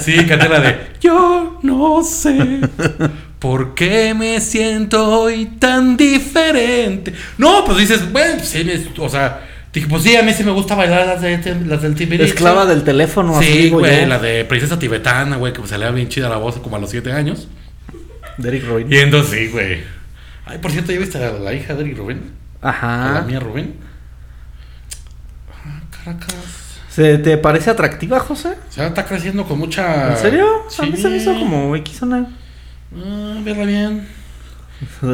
[0.00, 2.60] Sí, canté la de Yo no sé
[3.40, 7.12] por qué me siento hoy tan diferente.
[7.36, 10.50] No, pues dices, bueno, pues, sí, o sea, dije, pues sí, a mí sí me
[10.52, 12.30] gusta bailar las, de, las del Timbiriche.
[12.30, 15.90] Esclava del teléfono, así Sí, digo güey, la de princesa tibetana, güey, que me salía
[15.90, 17.48] bien chida la voz como a los 7 años.
[18.36, 18.92] De Eric Rubin.
[18.92, 19.82] Y entonces, sí, güey.
[20.46, 22.32] Ay, por cierto, ¿ya viste a la, hija de Eric Rubén?
[22.62, 23.22] A la Ajá.
[23.22, 23.74] mía Rubén.
[25.64, 26.34] Ah, Caracas.
[26.90, 28.48] ¿Se te parece atractiva, José?
[28.68, 30.10] O sea, está creciendo con mucha.
[30.10, 30.46] ¿En serio?
[30.76, 32.26] A mí se me hizo como X una.
[32.96, 34.08] Ah, verla bien.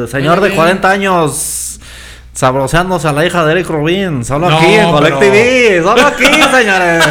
[0.09, 0.55] Señor de bien.
[0.55, 1.79] 40 años.
[2.37, 4.23] Sabroseándose a la hija de Eric Rubin.
[4.23, 5.81] Solo No, aquí en Collect pero- TV.
[5.81, 6.23] Solo aquí,
[6.55, 7.03] señores.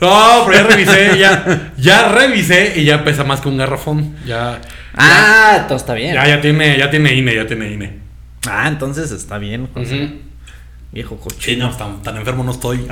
[0.00, 4.14] No, pero ya revisé, ya, ya revisé y ya pesa más que un garrafón.
[4.24, 4.60] Ya,
[4.94, 6.14] ah, entonces está bien.
[6.14, 7.98] ya, ya tiene, ya tiene INE, ya tiene INE.
[8.48, 10.12] Ah, entonces está bien, José.
[10.92, 11.36] Viejo coche.
[11.40, 12.86] Sí, no, tan, tan enfermo no estoy.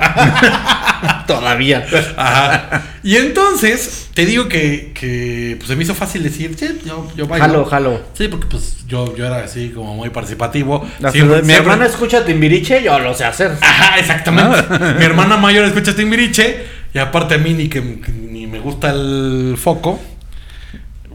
[1.27, 1.85] Todavía.
[2.17, 2.83] Ajá.
[3.03, 7.27] Y entonces, te digo que, que pues, se me hizo fácil decir, sí, yo, yo
[7.27, 7.45] bailo.
[7.45, 8.01] Jalo, jalo.
[8.15, 10.83] Sí, porque pues yo, yo era así como muy participativo.
[10.99, 13.55] La Siempre- mi siempre- hermana escucha Timbiriche, yo lo sé hacer.
[13.61, 14.63] Ajá, exactamente.
[14.97, 19.55] Mi hermana mayor escucha Timbiriche y aparte a mí ni que, ni me gusta el
[19.59, 19.99] foco.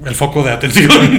[0.05, 1.19] El foco de atención.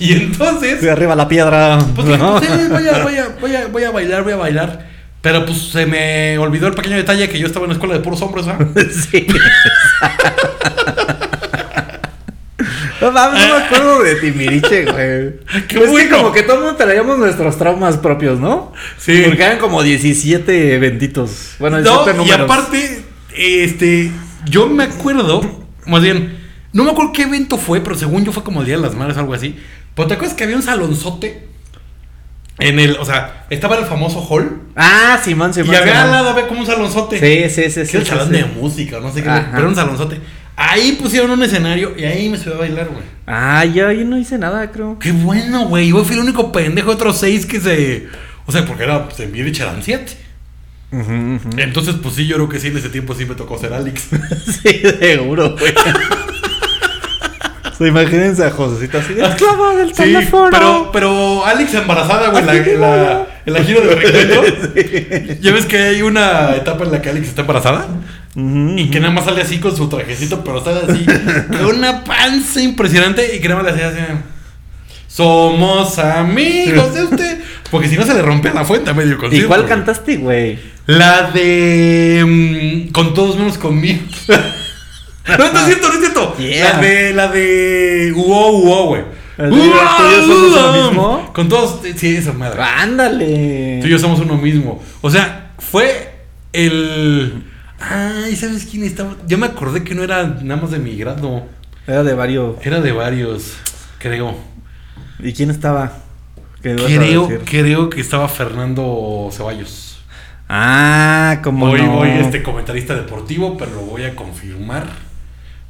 [0.06, 1.78] Y entonces, De arriba la piedra.
[1.94, 2.36] pues dije, ¿no?
[2.38, 4.88] pues, sí, voy, a, voy, a, voy, a, voy a bailar, voy a bailar.
[5.20, 8.00] Pero pues se me olvidó el pequeño detalle que yo estaba en una escuela de
[8.00, 8.66] puros hombres, ¿verdad?
[8.90, 9.26] Sí.
[13.00, 14.94] No mames, no me acuerdo de Timbiriche, güey.
[14.96, 16.16] Qué es que bueno.
[16.18, 18.74] como que todo el mundo traíamos nuestros traumas propios, ¿no?
[18.98, 19.22] Sí.
[19.26, 21.52] Porque eran como 17 benditos.
[21.58, 22.40] Bueno, No, 17 y números.
[22.44, 23.02] aparte,
[23.34, 24.12] este,
[24.44, 25.40] yo me acuerdo,
[25.86, 26.36] más bien,
[26.74, 28.94] no me acuerdo qué evento fue, pero según yo fue como el Día de las
[28.94, 29.58] Madres algo así.
[30.00, 31.46] Pero te acuerdas que había un salonzote
[32.58, 35.72] en el, o sea, estaba el famoso hall Ah, Simón, Simón.
[35.74, 36.06] y había Simón.
[36.06, 37.18] al lado había como un salonzote.
[37.18, 37.96] Sí, sí, sí, Que sí.
[37.98, 38.34] el sí, salón sí.
[38.34, 39.46] de música, no sé qué, Ajá.
[39.50, 40.20] pero era un salonzote.
[40.56, 43.04] Ahí pusieron un escenario y ahí me subí a bailar, güey.
[43.26, 44.98] Ah, yo, yo no hice nada, creo.
[44.98, 45.88] Qué bueno, güey.
[45.88, 48.08] Yo fui el único pendejo de otros seis que se.
[48.46, 50.16] O sea, porque era, pues en Viedich eran siete.
[51.56, 54.08] Entonces, pues sí, yo creo que sí, en ese tiempo sí me tocó ser Alex.
[54.62, 55.72] Sí, seguro, güey.
[57.80, 60.48] Se imagínense a Josecita así de esclava del Sí, teléfono.
[60.52, 65.36] pero, pero Alex embarazada, güey, en la, en la, en la gira de reencuentro.
[65.40, 67.86] Ya ves que hay una etapa en la que Alex está embarazada
[68.36, 71.04] y que nada más sale así con su trajecito, pero está así,
[71.48, 74.14] con una panza impresionante y que nada más le hacía así.
[75.08, 77.38] Somos amigos de usted.
[77.70, 79.48] Porque si no se le rompe la fuente a medio ¿Y concierto.
[79.48, 79.68] cuál güey.
[79.68, 80.58] cantaste, güey?
[80.86, 82.86] La de.
[82.88, 84.00] mm, con todos menos conmigo.
[85.38, 86.36] no, no es cierto, no es cierto.
[86.36, 86.72] Yeah.
[86.72, 87.12] La de.
[87.12, 88.12] La de.
[88.16, 89.02] Uo, uo, güey.
[89.38, 91.30] ¿El de tú y yo somos lo mismo?
[91.32, 91.80] Con todos.
[91.96, 92.62] Sí, esa madre.
[92.62, 93.78] Ándale.
[93.80, 94.82] Tú y yo somos uno mismo.
[95.00, 97.44] O sea, fue el.
[97.80, 99.16] Ay, ¿sabes quién estaba?
[99.26, 101.46] Yo me acordé que no era nada más de mi grado.
[101.86, 102.56] Era de varios.
[102.62, 103.54] Era de varios,
[103.98, 104.36] creo.
[105.18, 105.92] ¿Y quién estaba?
[106.62, 110.02] ¿Qué ibas a Creo, creo que estaba Fernando Ceballos.
[110.48, 111.92] Ah, como Hoy no.
[111.92, 114.86] voy este comentarista deportivo, pero lo voy a confirmar.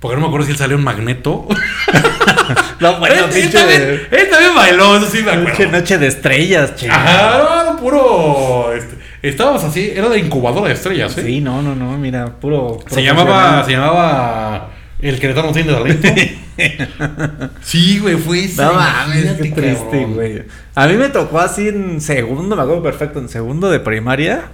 [0.01, 1.47] Porque no me acuerdo si él salió en Magneto.
[2.81, 5.73] No, bueno, él, él él también bailó, eso sí me pinche acuerdo.
[5.73, 6.93] noche de estrellas, chico.
[6.93, 8.73] Ajá, no, puro.
[8.75, 11.25] este, estábamos así, era de incubadora de estrellas, ¿eh?
[11.27, 12.79] Sí, no, no, no, mira, puro.
[12.89, 16.09] Se llamaba, se llamaba El Querétaro tiene talento.
[17.63, 18.63] sí, güey, fue ese.
[18.63, 20.45] No mames, qué triste, güey.
[20.75, 24.45] A mí me tocó así en segundo, me acuerdo perfecto, en segundo de primaria.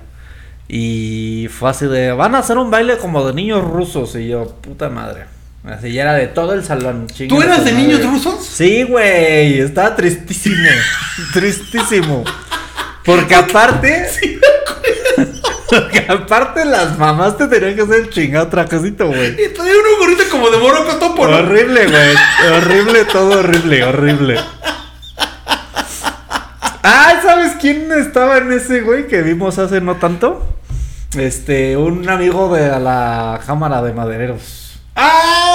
[0.69, 4.17] Y fue así de, van a hacer un baile como de niños rusos.
[4.17, 5.36] Y yo, puta madre.
[5.67, 7.09] Así ya era de todo el salón.
[7.29, 8.47] ¿Tú eras de niños rusos?
[8.47, 10.69] Sí, güey, estaba tristísimo.
[11.33, 12.25] tristísimo.
[13.05, 14.07] Porque aparte.
[15.69, 19.33] Porque aparte las mamás te tenían que hacer el chingado trajecito, güey.
[19.33, 21.39] Y traía un gorrito como de moroco topo, ¿no?
[21.39, 22.15] Horrible, güey.
[22.57, 24.41] Horrible, todo horrible, horrible.
[26.85, 30.47] Ah, ¿sabes quién estaba en ese, güey, que vimos hace no tanto?
[31.19, 34.79] Este, un amigo de la cámara de madereros.
[34.95, 35.46] ¡Ah!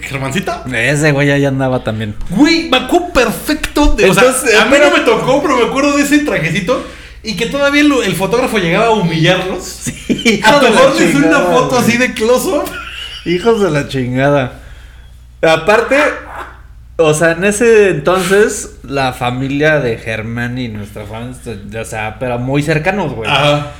[0.00, 0.64] Germancita.
[0.72, 2.14] Ese güey ahí andaba también.
[2.30, 4.04] Güey, me acuerdo perfecto de.
[4.04, 6.84] o Entonces, sea, a mí pero- no me tocó, pero me acuerdo de ese trajecito.
[7.22, 9.88] Y que todavía el, el fotógrafo llegaba a humillarlos.
[10.08, 11.80] A de la tomarles una foto güey.
[11.82, 12.64] así de close-up.
[13.24, 14.60] Hijos de la chingada.
[15.42, 15.96] Aparte,
[16.96, 22.38] o sea, en ese entonces, la familia de Germán y nuestra familia, o sea, pero
[22.38, 23.28] muy cercanos, güey.
[23.28, 23.72] Ajá.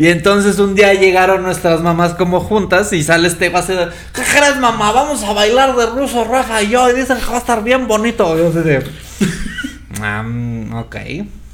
[0.00, 4.22] Y entonces un día llegaron nuestras mamás como juntas y sale este a ser, ¿qué
[4.22, 4.92] crees mamá?
[4.92, 7.88] Vamos a bailar de ruso, Rafa y yo, y dicen que va a estar bien
[7.88, 8.32] bonito.
[8.36, 8.84] Y yo así de,
[10.00, 10.96] "Ah, mm, ok,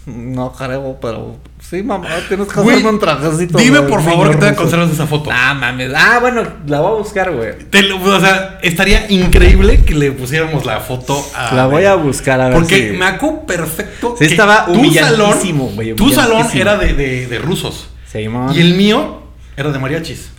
[0.07, 3.57] no creo, pero sí mamá, tienes que hacerme un trajecito.
[3.57, 4.61] Dime de por favor que te ruso".
[4.61, 5.31] conservas esa foto.
[5.33, 7.59] Ah, mames, ah, bueno, la voy a buscar, güey.
[7.71, 11.55] Te o sea, estaría increíble que le pusiéramos la foto a.
[11.55, 14.17] La voy a buscar a ver Porque si- me acuerdo perfecto.
[14.19, 15.35] Sí, que estaba tu salón,
[15.75, 17.89] güey, Tu salón era de, de, de rusos.
[18.15, 18.55] Simón.
[18.57, 19.23] Y el mío
[19.57, 20.31] era de mariachis.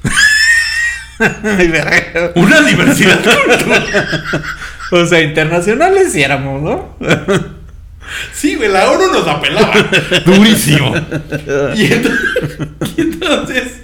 [2.36, 3.20] Una diversidad.
[4.92, 6.98] o sea, internacionales sí éramos, ¿no?
[8.34, 9.74] sí, güey, la ONU nos apelaba.
[10.26, 10.96] Durísimo.
[11.76, 12.20] Y entonces.
[12.98, 13.82] y entonces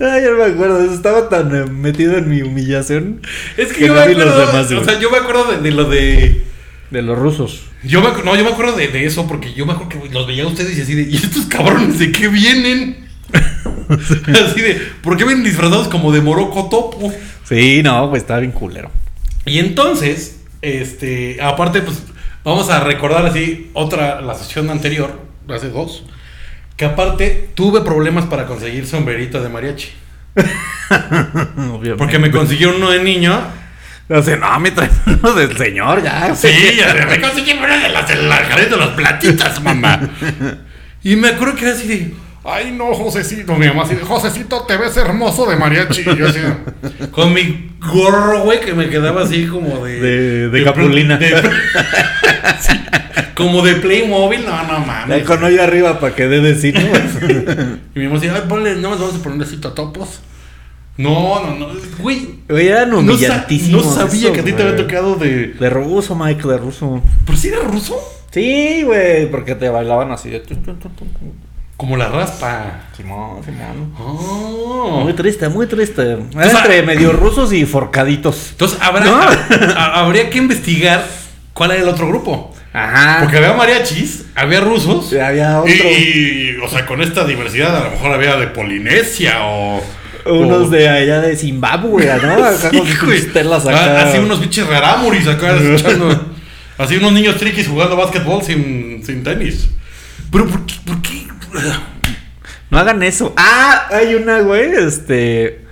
[0.00, 3.20] Ay, yo no me acuerdo, estaba tan eh, metido en mi humillación
[3.56, 4.46] es que, Que yo no me acuerdo.
[4.46, 6.44] demás, o sea, yo me acuerdo de, de lo de.
[6.90, 7.64] de los rusos.
[7.82, 10.26] Yo me, no, yo me acuerdo de, de eso porque yo me acuerdo que los
[10.26, 13.07] veía a ustedes y así de, ¿y estos cabrones de qué vienen?
[14.46, 17.12] así de, ¿por qué vienen disfrazados como de moroco topo?
[17.44, 18.90] Sí, no, pues estaba bien culero.
[19.46, 22.02] Y entonces, este, aparte, pues,
[22.44, 26.04] vamos a recordar así otra, la sesión anterior, hace dos,
[26.76, 29.88] que aparte tuve problemas para conseguir sombrerito de mariachi.
[31.56, 31.96] Obviamente.
[31.96, 33.40] Porque me consiguió uno de niño.
[34.10, 36.34] O sea, no, me traen uno del señor, ya.
[36.34, 40.00] Sí, ya me conseguí uno de las, de las, de las platitas, mamá.
[41.02, 42.14] Y me acuerdo que era así de,
[42.50, 46.02] ay no, Josecito, mi mamá así de, Josecito, te ves hermoso de mariachi.
[46.02, 46.40] Y yo así,
[47.10, 50.00] con mi gorro, güey, que me quedaba así como de...
[50.00, 51.16] De- de Capulina.
[51.18, 51.28] de-
[52.60, 52.72] sí,
[53.34, 55.24] como de Playmobil, no, no mames.
[55.24, 56.80] Con hoyo arriba para que dé de sí, ¿no?
[57.94, 60.20] Y mi mamá decía, ay, ponle, no más vamos a ponerle así totopos.
[60.96, 61.68] No, no, no,
[62.00, 62.40] güey.
[62.48, 63.84] Güey, eran No, sa- humillantísimos.
[63.86, 65.48] no sabía que a ti te había tocado de...
[65.48, 67.00] De ruso, Mike, de ruso.
[67.24, 67.96] ¿Pero si era ruso?
[68.32, 70.42] Sí, güey, porque te bailaban así de.
[71.78, 72.80] Como la raspa.
[72.96, 73.94] Simón, Simón.
[73.98, 75.00] Oh.
[75.04, 76.02] Muy triste, muy triste.
[76.12, 78.48] Entonces, entre medio rusos y forcaditos.
[78.50, 79.20] Entonces, habrá, No.
[79.76, 81.06] ha- habría que investigar
[81.54, 82.52] cuál era el otro grupo.
[82.72, 83.20] Ajá.
[83.20, 85.12] Porque había mariachis, había rusos.
[85.12, 85.72] Y había otro.
[85.72, 89.80] y, o sea, con esta diversidad, a lo mejor había de Polinesia o.
[90.26, 92.32] Unos o- de allá de Zimbabue, ¿no?
[92.44, 93.28] Acá con Sí,
[93.68, 94.02] Ah, acá.
[94.08, 96.26] Así unos pinches raramuris acá echando.
[96.76, 99.68] Así unos niños triquis jugando básquetbol sin, sin tenis.
[100.30, 100.74] Pero ¿por qué?
[100.84, 101.17] ¿Por qué?
[102.70, 103.32] No hagan eso.
[103.36, 105.64] Ah, hay una, güey, este...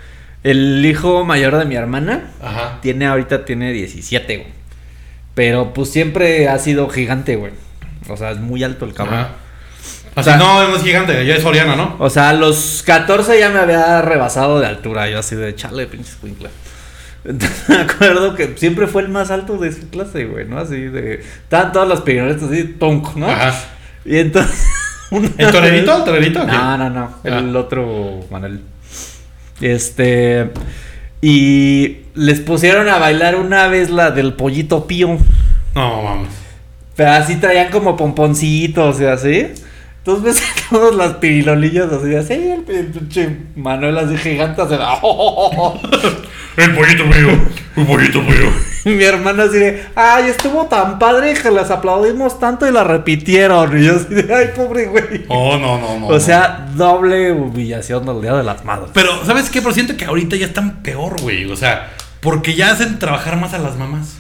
[0.43, 2.79] El hijo mayor de mi hermana Ajá.
[2.81, 4.49] tiene ahorita tiene 17, güey.
[5.35, 7.51] Pero pues siempre ha sido gigante, güey.
[8.09, 9.19] O sea, es muy alto el cabrón.
[9.19, 9.31] Ajá.
[10.15, 11.97] O sea- no, no es gigante, ya es Oriana, ¿no?
[11.99, 15.11] O sea, a los 14 ya me había rebasado de altura.
[15.11, 16.49] Yo así de chale, pinche escuincla.
[17.69, 20.59] Me acuerdo que siempre fue el más alto de su clase, güey, ¿no?
[20.59, 21.15] Así de.
[21.15, 23.29] Estaban todas las pioneras así, tonk, ¿no?
[23.29, 23.53] Ajá.
[24.05, 24.65] Y entonces.
[25.39, 25.97] ¿El torerito?
[25.99, 26.43] ¿El torerito?
[26.43, 26.47] o?
[26.47, 27.11] No, no, no.
[27.25, 27.59] El Ah.
[27.61, 28.61] otro Manuel.
[29.61, 30.51] Este.
[31.23, 35.19] Y les pusieron a bailar una vez la del pollito pío.
[35.75, 36.29] No, mames.
[36.95, 39.47] Pero así traían como pomponcitos y así.
[39.99, 44.75] Entonces ves a todas las pirilolillas así, así, el pinche Manuel así gigante, así,
[46.57, 47.29] El pollito mío,
[47.77, 48.53] el pollito mío.
[48.87, 52.85] Y mi hermana así de, ay, estuvo tan padre que las aplaudimos tanto y la
[52.85, 53.77] repitieron.
[53.77, 55.25] Y yo así de, ay, pobre güey.
[55.27, 56.07] Oh, no, no, no.
[56.07, 58.91] O sea, doble humillación del Día de las Madres.
[58.95, 59.61] Pero, ¿sabes qué?
[59.61, 61.51] Pero siento que ahorita ya están peor, güey.
[61.51, 64.19] O sea, porque ya hacen trabajar más a las mamás.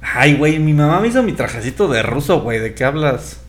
[0.00, 2.58] Ay, güey, mi mamá me hizo mi trajecito de ruso, güey.
[2.58, 3.40] ¿De qué hablas?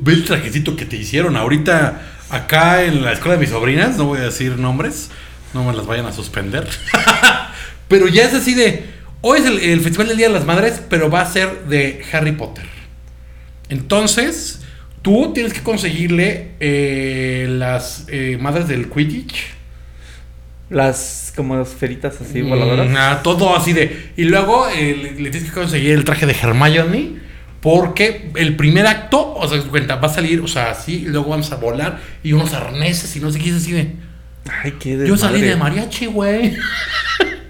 [0.00, 1.36] Ve el trajecito que te hicieron.
[1.36, 5.10] Ahorita, acá en la escuela de mis sobrinas, no voy a decir nombres,
[5.54, 6.68] no me las vayan a suspender.
[7.92, 8.84] pero ya es así de.
[9.20, 12.02] Hoy es el, el Festival del Día de las Madres, pero va a ser de
[12.10, 12.64] Harry Potter.
[13.68, 14.62] Entonces,
[15.02, 19.34] tú tienes que conseguirle eh, las eh, madres del Quidditch.
[20.70, 22.88] Las como esferitas así Mm, voladoras.
[22.96, 24.12] ah, todo así de.
[24.16, 27.20] Y luego eh, le, le tienes que conseguir el traje de Hermione.
[27.60, 31.28] Porque el primer acto, o sea, cuenta, va a salir, o sea, así, y luego
[31.30, 33.92] vamos a volar y unos arneses y no sé qué es así de.
[34.64, 36.56] Ay, qué Yo salí de mariachi, güey.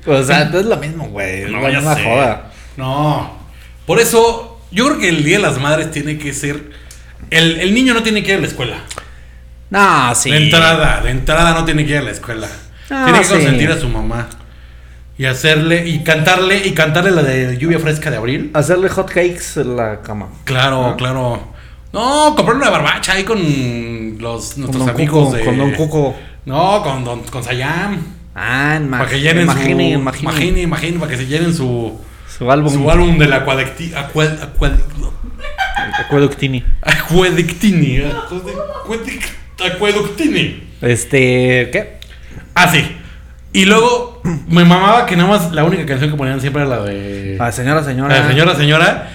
[0.07, 1.51] O sea, no es lo mismo, güey.
[1.51, 2.51] No, es una joda.
[2.77, 3.39] No.
[3.87, 6.71] Por eso, yo creo que el Día de las Madres tiene que ser.
[7.31, 8.77] El, el niño no tiene que ir a la escuela.
[9.71, 10.31] No, sí.
[10.31, 12.49] De entrada, de entrada no tiene que ir a la escuela.
[12.89, 13.33] Tiene que sí.
[13.33, 14.29] consentir a su mamá.
[15.17, 18.51] Y hacerle, y cantarle, y cantarle la de lluvia fresca de abril.
[18.55, 20.29] Hacerle hot cakes en la cama.
[20.45, 21.53] Claro, claro.
[21.93, 23.39] No, comprar una barbacha ahí con
[24.19, 25.45] los nuestros Con amigos Cuco, de.
[25.45, 26.17] con Don Cuco.
[26.47, 28.03] No, con Don, con Sayam.
[28.35, 29.99] Ah, Para que llenen imagine, su.
[30.01, 32.01] imagine, Imagine, imagine, para que se llenen su.
[32.39, 32.73] Su álbum.
[32.73, 33.21] Su álbum.
[33.23, 33.61] Acuad,
[34.43, 34.73] acuad,
[35.99, 36.65] Acueductini.
[36.83, 37.99] acuadectini.
[37.99, 40.63] acuadec- Acueductini.
[40.81, 41.99] Este, ¿qué?
[42.55, 42.97] Ah, sí.
[43.53, 46.83] Y luego me mamaba que nada más la única canción que ponían siempre era la
[46.83, 47.37] de.
[47.39, 48.15] Ah, señora, señora.
[48.17, 49.11] La de señora, señora.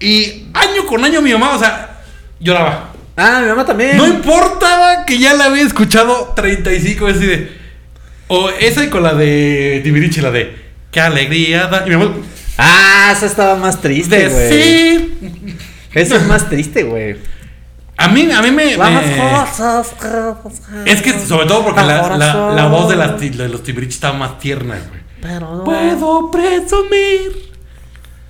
[0.00, 2.00] Y año con año mi mamá, o sea,
[2.40, 2.90] lloraba.
[3.16, 3.96] Ah, mi mamá también.
[3.96, 7.63] No importaba que ya la había escuchado 35 veces y de.
[8.28, 10.54] O esa y con la de Tibirichi, la de.
[10.90, 11.84] Qué alegría da.
[11.86, 12.08] Y mi.
[12.58, 14.48] Ah, esa estaba más triste, güey.
[14.50, 15.56] sí.
[15.92, 17.16] Esa es más triste, güey.
[17.96, 18.76] A mí, a mí me.
[18.76, 19.92] Vamos, me- cosas.
[20.84, 24.16] es que sobre todo porque la, la, voz de, las ti- de los Tibirichi estaba
[24.18, 25.00] más tierna, güey.
[25.20, 25.64] Pero no.
[25.64, 27.52] Puedo presumir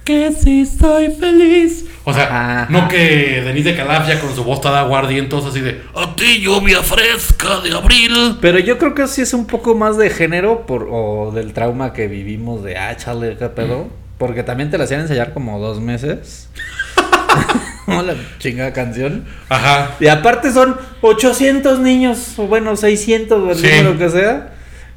[0.05, 1.87] que sí soy feliz.
[2.07, 2.67] O sea, Ajá.
[2.69, 6.83] no que Denise de Calafia con su voz toda aguardientosa así de A ti lluvia
[6.83, 8.37] fresca de abril.
[8.43, 11.93] Pero yo creo que sí es un poco más de género por, o del trauma
[11.95, 13.89] que vivimos de, ah, chale, qué pedo.
[14.19, 16.49] Porque también te la hacían ensayar como dos meses.
[17.87, 19.25] La chingada canción.
[19.49, 19.91] Ajá.
[20.01, 23.67] Y aparte son 800 niños, o bueno, 600, o el Sí.
[23.67, 24.54] número que sea.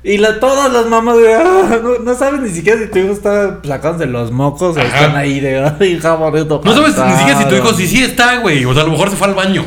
[0.10, 3.12] Y la, todas las mamás de, "Ah", no, no sabes ni siquiera si tu hijo
[3.12, 4.88] está sacándose los mocos o Ajá.
[4.88, 6.62] están ahí de, ay, hija bonito.
[6.64, 7.78] No sabes ni siquiera si tu hijo cantado".
[7.78, 8.64] sí sí está, güey.
[8.64, 9.66] O sea, a lo mejor se fue al baño.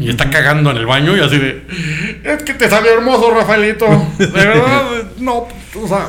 [0.00, 1.64] Y está cagando en el baño y así de.
[2.24, 3.86] Es que te salió hermoso, Rafaelito.
[4.18, 4.82] De verdad,
[5.18, 5.46] no.
[5.82, 6.08] O sea,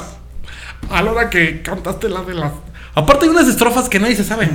[0.90, 2.52] a la hora que cantaste la de las.
[2.94, 4.50] Aparte hay unas estrofas que nadie se sabe.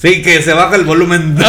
[0.00, 1.36] Sí, que se baja el volumen.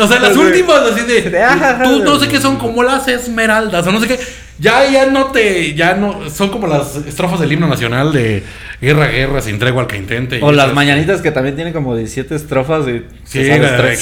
[0.00, 1.22] O sea, las últimas así de.
[1.22, 4.20] De, ah, Tú no sé qué son como las esmeraldas o no sé qué.
[4.58, 5.74] Ya, ya no te.
[5.74, 6.28] Ya no.
[6.30, 8.42] Son como las estrofas del himno nacional de
[8.80, 10.40] Guerra, guerra, sin tregua al que intente.
[10.42, 13.48] o las esas- mañanitas que también tienen como 17 estrofas y Sí,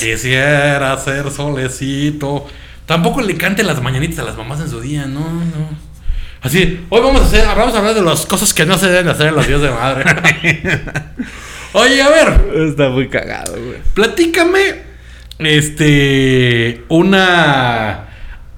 [0.01, 2.47] quisiera ser solecito.
[2.87, 5.87] Tampoco le cante las mañanitas a las mamás en su día, no, no.
[6.43, 9.09] Así, hoy vamos a hacer, vamos a hablar de las cosas que no se deben
[9.09, 10.05] hacer en los días de madre.
[11.73, 13.79] Oye, a ver, Está muy cagado, güey.
[13.95, 14.61] platícame,
[15.39, 18.05] este, una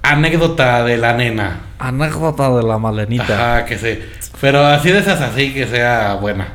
[0.02, 1.60] anécdota de la nena.
[1.78, 3.56] Anécdota de la malenita.
[3.58, 4.02] Ajá, que se,
[4.40, 6.54] pero así de esas así que sea buena.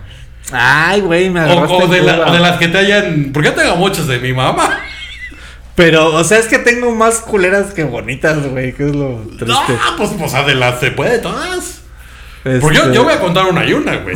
[0.51, 3.75] Ay, güey, me agarraste o de la- de las que te hayan, porque yo tengo
[3.77, 4.79] muchas de mi mamá.
[5.75, 9.47] Pero, o sea, es que tengo más culeras que bonitas, güey, que es lo triste.
[9.47, 11.81] No, pues, pues de las se puede todas.
[12.43, 14.15] Este, Porque yo, yo voy a contar una y una, güey.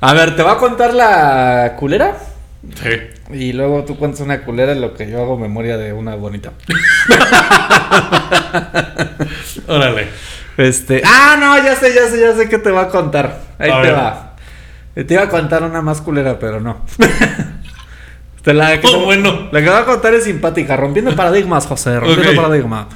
[0.00, 2.16] A ver, te voy a contar la culera.
[2.82, 2.90] Sí.
[3.30, 6.52] Y luego tú cuentas una culera en lo que yo hago memoria de una bonita.
[9.66, 10.08] Órale.
[10.56, 11.02] Este.
[11.04, 13.40] Ah, no, ya sé, ya sé, ya sé qué te va a contar.
[13.58, 13.96] Ahí A te ver.
[13.96, 14.34] va.
[14.94, 16.84] Te iba a contar una más culera, pero no.
[18.42, 19.48] Te la, que Oh, te- bueno.
[19.52, 20.76] la que voy a contar es simpática.
[20.76, 21.96] Rompiendo paradigmas, José.
[22.00, 22.36] Rompiendo Ok.
[22.36, 22.86] paradigmas.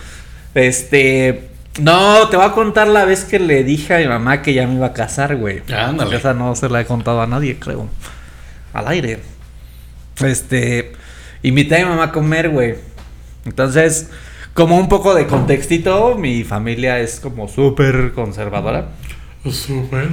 [0.55, 1.49] Este.
[1.81, 4.67] No, te voy a contar la vez que le dije a mi mamá que ya
[4.67, 5.63] me iba a casar, güey.
[5.75, 6.17] Ándale.
[6.17, 7.89] Esa no se la he contado a nadie, creo.
[8.75, 9.21] Al aire.
[10.21, 10.93] Este.
[11.43, 12.75] Invité a mi mamá a comer, güey.
[13.45, 14.09] Entonces,
[14.55, 18.91] como un poco de contextito, mi familia es como súper conservadora.
[19.51, 20.09] Súper.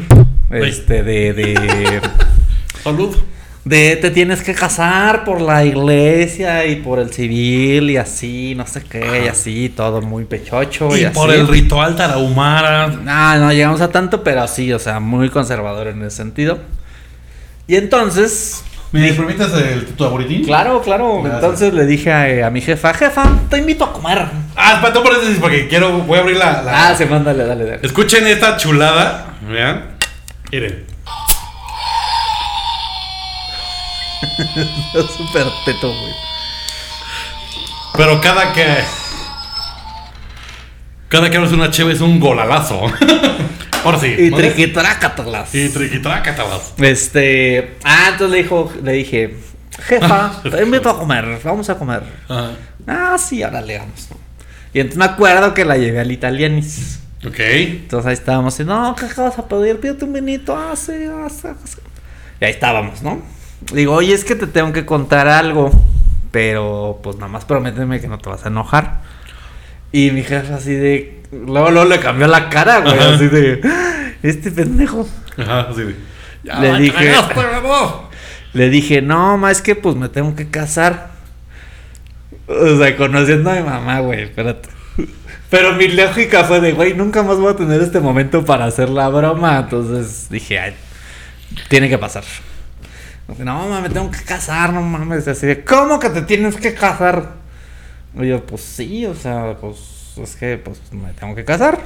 [0.50, 2.02] Este, de, de.
[2.84, 3.16] Salud.
[3.66, 8.66] de te tienes que casar por la iglesia y por el civil y así, no
[8.66, 11.40] sé qué, y así, todo muy pechocho y, Y por así.
[11.40, 12.88] el ritual tarahumara.
[12.88, 16.58] No, no llegamos a tanto, pero sí, o sea, muy conservador en ese sentido.
[17.68, 20.44] Y entonces, ¿Me permites el, tu aboritín?
[20.46, 21.44] claro, claro, Gracias.
[21.44, 24.26] entonces le dije a, a mi jefa, jefa, te invito a comer.
[24.56, 26.64] Ah, espérate un paréntesis porque quiero, voy a abrir la...
[26.64, 27.80] la- Ah, se mándale, dale, dale.
[27.84, 29.36] Escuchen esta chulada.
[29.48, 29.92] Vean.
[30.52, 30.86] Miren.
[34.96, 36.14] Es súper teto, güey.
[37.96, 38.66] Pero cada que...
[41.10, 42.82] Cada que abres una cheve es un golalazo.
[43.84, 44.16] Ahora sí.
[44.18, 44.38] Y ¿no?
[44.38, 45.54] triquitrácatelas.
[45.56, 46.74] Y triquitrácatalas.
[46.78, 47.78] Este.
[47.84, 49.38] Ah, entonces le dijo, le dije,
[49.88, 52.04] jefa, te invito a comer, vamos a comer.
[52.28, 52.52] Ajá.
[52.88, 54.10] Ah, sí, ahora le vamos.
[54.74, 57.00] Y entonces me acuerdo que la llevé al Italianis.
[57.26, 57.40] Ok.
[57.40, 59.80] Entonces ahí estábamos y no, ¿qué vas a pedir?
[59.80, 61.78] Pídete un vinito, ah, sí, ah, sí, ah, sí".
[62.40, 63.22] Y ahí estábamos, ¿no?
[63.74, 65.72] Digo, oye, es que te tengo que contar algo,
[66.32, 69.02] pero pues nada más prométeme que no te vas a enojar.
[69.92, 71.19] Y mi jefa así de...
[71.32, 73.14] Luego, luego le cambió la cara, güey, Ajá.
[73.16, 73.62] así de...
[73.64, 75.08] "Ah, Este pendejo.
[75.38, 75.96] Ajá, así de.
[76.44, 77.36] Ya, Le dije- cagaste.
[78.54, 81.12] Le dije, no, ma, es que pues me tengo que casar.
[82.48, 84.70] O sea, conociendo a mi mamá, güey, espérate.
[85.50, 88.90] Pero mi lógica fue de, güey, nunca más voy a tener este momento para hacer
[88.90, 89.60] la broma.
[89.60, 90.74] Entonces dije, ay,
[91.70, 92.24] tiene que pasar.
[93.38, 95.28] No, ma, me tengo que casar, no mames.
[95.28, 97.34] Así de, ¿cómo que te tienes que casar?
[98.20, 99.76] Y yo, pues sí, o sea, pues
[100.24, 101.80] es que pues me tengo que casar.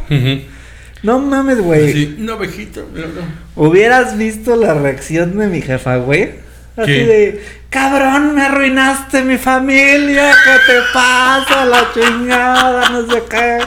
[1.01, 1.91] No mames, güey.
[1.91, 2.81] Sí, una ovejita.
[2.93, 3.07] mira.
[3.55, 6.43] Hubieras visto la reacción de mi jefa, güey.
[6.75, 7.05] Así ¿Qué?
[7.05, 11.65] de, cabrón, me arruinaste mi familia, ¿qué te pasa?
[11.65, 13.59] La chingada, no sé qué.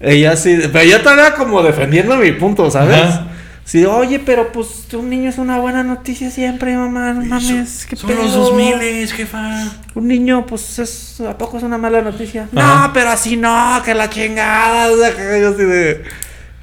[0.00, 2.98] Ella así, pero yo todavía como defendiendo mi punto, ¿sabes?
[2.98, 3.28] Ajá.
[3.66, 7.96] Sí, oye, pero pues un niño es una buena noticia siempre, mamá, no mames, qué
[7.96, 8.22] Son pedo.
[8.22, 9.72] los 2000, jefa.
[9.96, 12.48] Un niño, pues es, ¿a poco es una mala noticia?
[12.54, 12.86] Ajá.
[12.86, 14.92] No, pero así no, que la chingada.
[14.92, 16.04] o sea, que yo así de.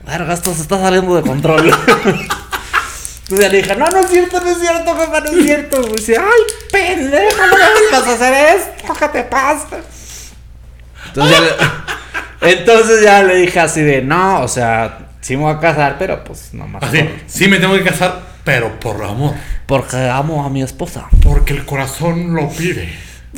[0.06, 1.70] Verga, esto se está saliendo de control.
[3.24, 5.82] Entonces ya le dije, no, no es cierto, no es cierto, jefa, no es cierto.
[5.82, 6.42] Y dice, ay,
[6.72, 7.56] pendejo, no
[7.92, 9.68] vas a hacer esto, ¿qué te pasa?
[11.08, 15.60] Entonces le, entonces ya le dije así de, no, o sea, sí me voy a
[15.60, 16.84] casar, pero pues nomás.
[16.84, 19.34] Así, por- sí me tengo que casar, pero por amor.
[19.66, 21.08] porque amo a mi esposa.
[21.24, 22.90] Porque el corazón lo pide.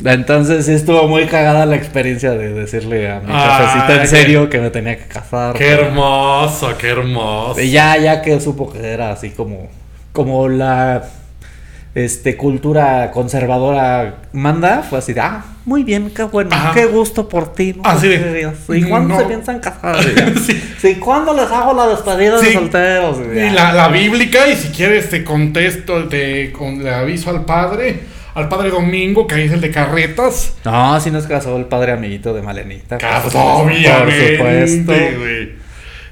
[0.04, 4.58] Entonces sí estuvo muy cagada la experiencia de decirle a mi jefecita en serio que
[4.58, 5.56] me tenía que casar.
[5.56, 7.58] Qué hermoso, qué hermoso.
[7.60, 9.70] Y ya, ya que supo que era así como,
[10.12, 11.02] como la
[11.96, 16.72] este cultura conservadora manda, fue así de, ah, muy bien, qué bueno, Ajá.
[16.74, 17.72] qué gusto por ti.
[17.74, 18.78] no Así sé de, qué".
[18.78, 19.20] ¿Y cuándo no.
[19.20, 19.96] se piensan casar?
[20.46, 20.62] Sí.
[20.78, 23.16] Sí, ¿cuándo les hago la despedida de solteros?
[23.34, 28.00] Y la, la bíblica, y si quieres te contesto, te con, le aviso al padre,
[28.34, 30.52] al padre Domingo, que ahí es el de carretas.
[30.66, 32.98] No, si nos casó el padre amiguito de Malenita.
[33.00, 34.92] supuesto, Obviamente, Por supuesto.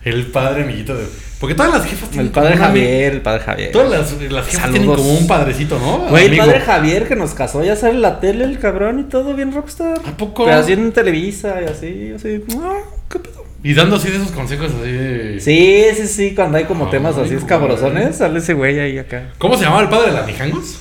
[0.05, 1.05] El padre amiguito de.
[1.45, 3.70] Porque todas las jefas tienen El padre como Javier, el padre Javier.
[3.70, 5.99] Todas las, las jefas tienen como un padrecito, ¿no?
[6.09, 9.03] Güey, el padre Javier que nos casó, ya sale en la tele el cabrón y
[9.03, 9.99] todo bien rockstar.
[10.07, 10.47] ¿A poco?
[10.47, 12.42] Pero así en Televisa y así, así.
[12.62, 12.78] ah,
[13.11, 13.45] ¿Qué pedo?
[13.62, 15.38] Y dando así de esos consejos así de.
[15.38, 19.32] Sí, sí, sí, cuando hay como temas así escabrosones, sale ese güey ahí acá.
[19.36, 20.80] ¿Cómo se llamaba el padre de las Mijangos?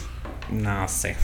[0.49, 1.17] No sé.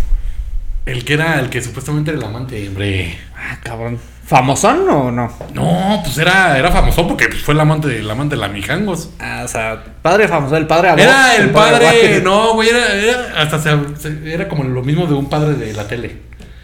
[0.86, 3.18] El que era el que supuestamente era el amante, hombre.
[3.38, 4.00] Ah, cabrón.
[4.30, 5.32] ¿Famosón o no?
[5.56, 9.10] No, pues era, era famoso porque pues, fue el amante, el amante de las Mijangos.
[9.20, 13.42] Ah, o sea, padre famoso, el padre Abbott, Era el padre, no, güey, era, era
[13.42, 16.18] hasta se, se- era como lo mismo de un padre de la tele.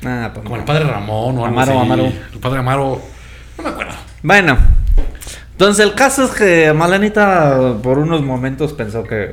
[0.05, 0.61] Ah, pues Como no.
[0.61, 1.81] el padre Ramón o algo Amaro, así.
[1.81, 2.05] Amaro.
[2.33, 3.01] El padre Amaro.
[3.57, 3.93] No me acuerdo.
[4.21, 4.57] Bueno,
[5.53, 9.31] entonces el caso es que Malenita por unos momentos pensó que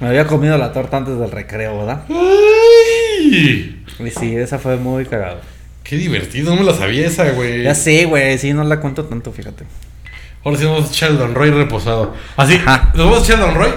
[0.00, 2.04] me había comido la torta antes del recreo, ¿verdad?
[2.08, 3.84] ¡Ay!
[3.98, 5.40] Y sí, esa fue muy cagado.
[5.84, 7.62] Qué divertido, no me la sabía esa, güey.
[7.62, 9.64] Ya sé, güey, sí, no la cuento tanto, fíjate.
[10.44, 12.14] Ahora sí vamos a echar el Don Roy reposado.
[12.36, 12.90] Así, Ajá.
[12.94, 13.70] ¿nos vamos a echar el Don Roy?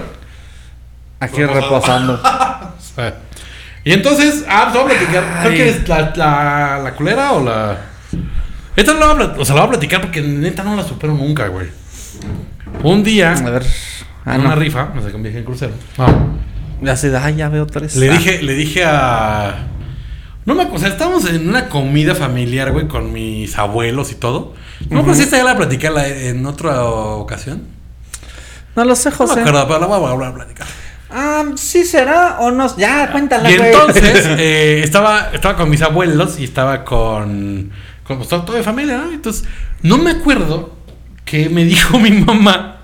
[1.19, 2.13] Aquí Reposando.
[2.17, 2.21] reposando.
[2.23, 3.13] Ah.
[3.83, 5.23] Y entonces, ah, pues voy a platicar.
[5.41, 5.55] ¿Cuál Ay.
[5.55, 5.87] quieres?
[5.87, 7.77] ¿La, la, la culera o la.?
[8.75, 10.75] Esta no la voy a plat- o sea, la voy a platicar porque neta no
[10.75, 11.67] la supero nunca, güey.
[12.83, 13.65] Un día, A ver.
[14.25, 15.73] Ah, en una rifa, me saqué un viaje en crucero.
[16.81, 17.95] Ya ay, ya veo tres.
[17.95, 18.17] Le Ah.
[18.17, 19.67] dije, le dije a.
[20.47, 24.53] No me o sea, estábamos en una comida familiar, güey, con mis abuelos y todo.
[24.89, 27.63] No, pues esta ya la platicé la- en otra ocasión.
[28.75, 29.35] No lo sé, No José.
[29.35, 30.67] me acuerdo, pero la voy a volver a platicar.
[31.09, 32.75] Ah, sí será o no.
[32.77, 33.71] Ya, cuéntala, Y güey.
[33.73, 37.71] entonces eh, estaba, estaba con mis abuelos y estaba con,
[38.05, 39.11] con pues, todo, todo de familia, ¿no?
[39.11, 39.43] Entonces,
[39.81, 40.73] no me acuerdo
[41.25, 42.77] que me dijo mi mamá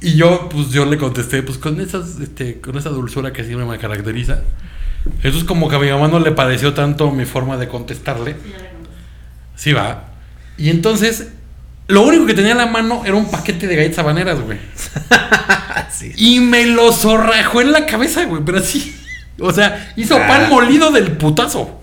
[0.00, 3.66] Y yo, pues yo le contesté, pues con esas, este, con esa dulzura que siempre
[3.66, 4.40] me caracteriza.
[5.22, 8.36] Eso es como que a mi mamá no le pareció tanto mi forma de contestarle.
[9.54, 10.04] Sí, va.
[10.58, 11.28] Y entonces,
[11.88, 14.58] lo único que tenía en la mano era un paquete de galletas habaneras, güey.
[15.90, 16.12] Sí.
[16.16, 18.94] Y me lo zorrajó en la cabeza, güey, pero así.
[19.38, 20.26] O sea, hizo Ah.
[20.26, 21.80] pan molido del putazo.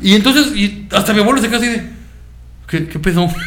[0.00, 1.88] Y entonces, y hasta mi abuelo se quedó así de.
[2.72, 3.28] ¿Qué, qué pedo?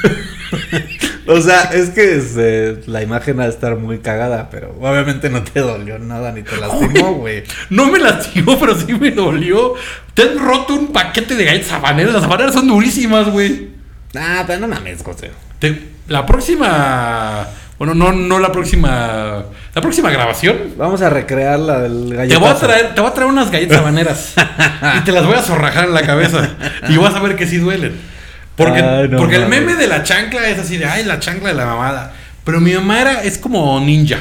[1.28, 5.42] O sea, es que este, la imagen va a estar muy cagada, pero obviamente no
[5.42, 7.44] te dolió nada ni te lastimó, güey.
[7.72, 9.74] No me lastimó, pero sí me dolió.
[10.14, 12.14] Te han roto un paquete de galletas habaneras.
[12.14, 13.70] Las habaneras son durísimas, güey.
[14.16, 15.32] Ah, pero no mames, José.
[15.58, 17.48] Te- la próxima.
[17.80, 19.46] Bueno, no, no la próxima.
[19.74, 20.76] La próxima grabación.
[20.78, 22.40] Vamos a recrear la del Te galletazo.
[22.42, 24.34] voy a traer, te voy a traer unas galletas habaneras.
[25.00, 26.50] y te las voy a zorrajar en la cabeza.
[26.88, 28.14] Y vas a ver que sí duelen.
[28.56, 31.50] Porque, Ay, no porque el meme de la chancla es así de ay, la chancla
[31.50, 32.14] de la mamada.
[32.44, 34.18] Pero mi mamá era, es como ninja.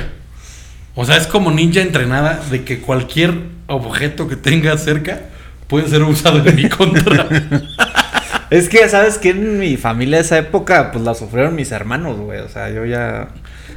[0.95, 3.35] O sea, es como ninja entrenada de que cualquier
[3.66, 5.20] objeto que tenga cerca
[5.68, 7.26] puede ser usado en mi contra.
[8.51, 12.39] Es que, ¿sabes que En mi familia esa época, pues la sufrieron mis hermanos, güey.
[12.41, 13.28] O sea, yo ya.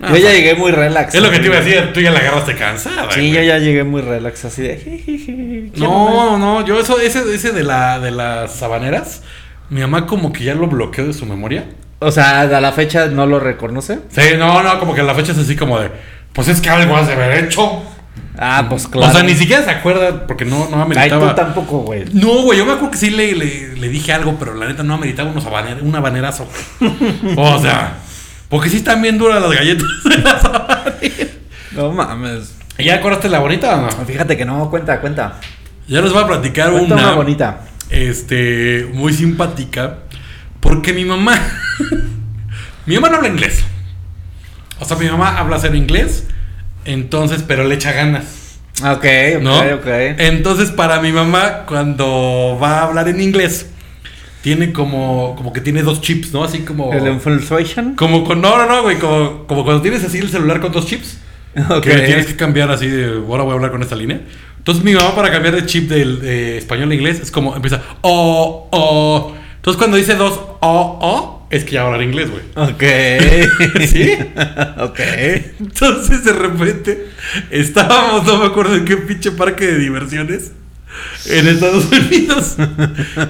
[0.01, 1.15] Ah, yo ya llegué muy relax.
[1.15, 3.09] es lo que te iba a decir, tú ya la agarraste cansada.
[3.11, 3.31] Sí, güey.
[3.31, 4.77] yo ya llegué muy relax, así de.
[4.77, 9.23] "Jijiji, quiero No, no, yo eso, ese, ese de la de las sabaneras,
[9.69, 11.65] mi mamá como que ya lo bloqueó de su memoria.
[11.65, 12.09] más".
[12.09, 13.99] O sea, a la fecha no lo reconoce.
[14.09, 15.91] Sí, no, no, como que la fecha es así como de,
[16.33, 17.81] pues es que algo has de haber hecho.
[18.37, 19.11] Ah, pues claro.
[19.11, 21.29] O sea, ni siquiera se acuerda porque no, no Ay, ameritaba.
[21.29, 22.05] tú tampoco, güey.
[22.13, 24.83] No, güey, yo me acuerdo que sí le, le, le dije algo, pero la neta
[24.83, 25.45] no ameritaba unos
[25.81, 26.47] un habanerazo.
[27.35, 27.93] o sea,
[28.49, 31.27] porque sí están bien duras las galletas de las habaneras.
[31.71, 32.55] No mames.
[32.77, 34.05] ¿Ya acordaste la bonita o no?
[34.05, 35.39] Fíjate que no, cuenta, cuenta.
[35.87, 37.61] Ya les voy a platicar una, una bonita.
[37.97, 39.99] Este, muy simpática,
[40.59, 41.39] porque mi mamá,
[42.85, 43.63] mi mamá no habla inglés.
[44.79, 46.25] O sea, mi mamá habla cero inglés,
[46.85, 48.37] entonces, pero le echa ganas,
[48.83, 49.05] Ok,
[49.37, 49.59] ok, ¿no?
[49.59, 49.87] ok.
[50.19, 53.71] Entonces, para mi mamá, cuando va a hablar en inglés,
[54.41, 56.43] tiene como, como que tiene dos chips, ¿no?
[56.43, 56.93] Así como...
[56.93, 57.95] ¿El infiltration?
[57.95, 60.85] Como con, no, no, no, güey, como, como cuando tienes así el celular con dos
[60.85, 61.19] chips.
[61.69, 61.81] Ok.
[61.81, 64.21] Que tienes que cambiar así de, ahora voy a hablar con esta línea.
[64.67, 67.81] Entonces mi mamá para cambiar de chip del de español a inglés es como empieza,
[68.01, 69.33] oh, oh.
[69.55, 72.43] Entonces cuando dice dos, oh, oh, es que ya va a hablar inglés, güey.
[72.53, 72.83] Ok.
[73.87, 74.11] ¿Sí?
[74.81, 74.99] ok.
[75.61, 77.07] Entonces de repente
[77.49, 80.51] estábamos, no me acuerdo en qué pinche parque de diversiones
[81.27, 82.57] en Estados Unidos.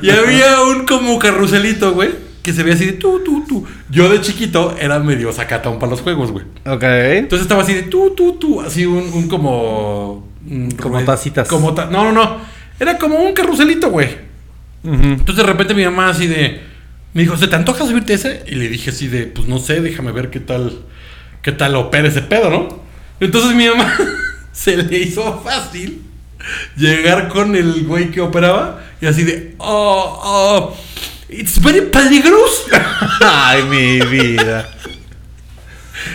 [0.01, 3.63] Y había un como carruselito, güey, que se veía así de tú, tú, tú.
[3.91, 6.45] Yo de chiquito era medio sacatón para los juegos, güey.
[6.65, 6.81] Ok.
[6.81, 10.26] Entonces estaba así de tú, tú, tú, así un, un como...
[10.49, 11.47] un- Como tacitas.
[11.47, 12.37] Como ta- no, no, no.
[12.79, 14.09] Era como un carruselito, güey.
[14.83, 16.61] Entonces de repente mi mamá así de...
[17.13, 18.43] Me dijo, ¿se te antoja subirte ese?
[18.47, 20.79] Y le dije así de, pues no sé, déjame ver qué tal...
[21.41, 22.83] Qué tal opera ese pedo, ¿no?
[23.19, 23.95] Entonces mi mamá
[24.51, 26.01] se le hizo fácil
[26.75, 30.77] llegar con el güey que operaba y así de, oh, oh,
[31.29, 32.63] it's very peligroso.
[33.21, 34.69] Ay, mi vida.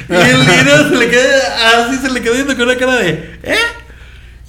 [0.09, 1.29] Y el dinero se le quedó
[1.77, 3.57] así, se le quedó viendo con una cara de, ¿eh?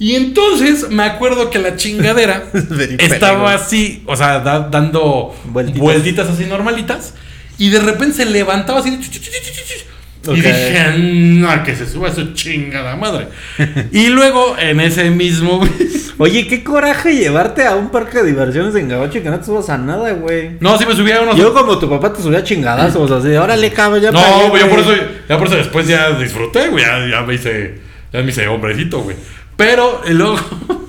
[0.04, 2.44] Y entonces me acuerdo que la chingadera
[2.98, 5.80] estaba así, o sea, da- dando Vueltitas.
[5.80, 6.28] vueltitas.
[6.28, 7.14] así normalitas.
[7.56, 8.90] Y de repente se levantaba así.
[8.90, 10.30] de chu, chu, chu, chu, chu, chu.
[10.30, 10.36] Ok.
[10.36, 13.28] Y dije, no, que se suba su chingada madre.
[13.92, 15.66] y luego en ese mismo.
[16.18, 19.46] Oye, qué coraje llevarte a un parque de diversiones en Gabacho y que no te
[19.46, 20.58] subas a nada, güey.
[20.60, 21.36] no, sí me subía a unos.
[21.38, 24.68] Yo como tu papá te subía chingadazos, así de, órale, cabrón, ya no, pagué, yo
[24.68, 24.96] por güey".
[24.98, 26.84] eso, ya por eso después ya disfruté, güey.
[26.84, 27.80] Ya, ya me hice.
[28.12, 29.16] Ya me hice hombrecito, güey.
[29.56, 30.36] Pero y luego.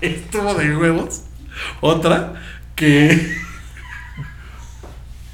[0.00, 1.22] estuvo de huevos.
[1.80, 2.34] Otra
[2.74, 3.36] que.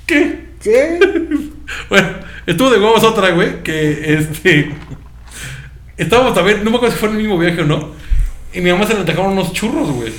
[0.06, 0.46] ¿Qué?
[0.62, 1.00] ¿Qué?
[1.88, 2.08] Bueno,
[2.46, 3.62] estuvo de huevos otra, güey.
[3.62, 4.72] Que este.
[5.96, 7.90] Estábamos también, no me acuerdo si fue en el mismo viaje o no.
[8.52, 10.12] Y mi mamá se le antojaron unos churros, güey.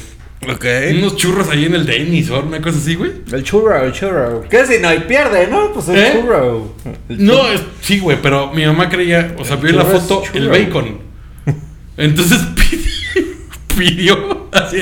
[0.49, 0.65] Ok.
[0.97, 3.11] Unos churros ahí en el Denis o una cosa así, güey.
[3.31, 4.41] El churro, el churro.
[4.49, 5.73] ¿Qué si no hay pierde, no?
[5.73, 6.11] Pues el ¿Eh?
[6.13, 6.73] churro.
[7.09, 10.23] El No, es- sí, güey, pero mi mamá creía, o sea, vio en la foto
[10.33, 10.99] el bacon.
[11.97, 13.35] Entonces pidió,
[13.77, 14.77] pidió así,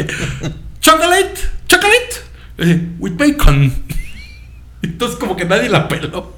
[0.82, 3.74] chocolate, chocolate, with bacon.
[4.84, 6.34] Entonces como que nadie la peló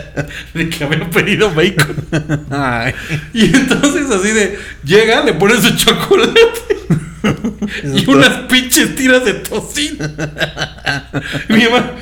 [0.54, 1.96] de que había pedido bacon.
[2.50, 2.94] Ay.
[3.32, 6.76] Y entonces así de, llega, le pone su chocolate
[7.84, 10.04] y unas pinches tiras de tocino.
[11.48, 11.92] Y mi mamá,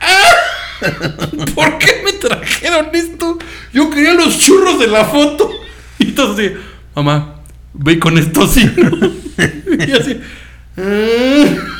[0.00, 0.86] ¡ah!
[1.54, 3.38] ¿Por qué me trajeron esto?
[3.72, 5.50] Yo quería los churros de la foto.
[5.98, 6.52] Y entonces
[6.94, 7.36] mamá,
[7.72, 8.72] ve con esto tocino.
[9.86, 10.18] Y así,
[10.78, 11.75] "Ah".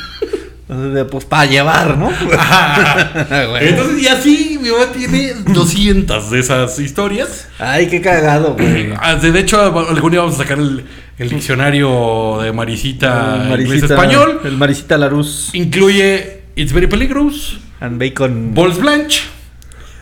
[0.67, 2.09] De, pues para llevar, ¿no?
[3.61, 7.47] Entonces, y así mi mamá tiene 200 de esas historias.
[7.57, 8.91] Ay, qué cagado, güey.
[8.99, 10.85] Ah, De hecho, algún día vamos a sacar el,
[11.17, 14.41] el diccionario de Marisita, El inglés español.
[14.43, 18.53] El Marisita Larus Incluye It's Very Peligrous, and Bacon.
[18.53, 19.21] Balls Blanche,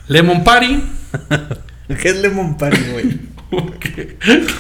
[0.08, 0.84] Lemon Party,
[2.02, 3.20] ¿Qué es Lemon Party, güey?
[3.80, 4.18] que,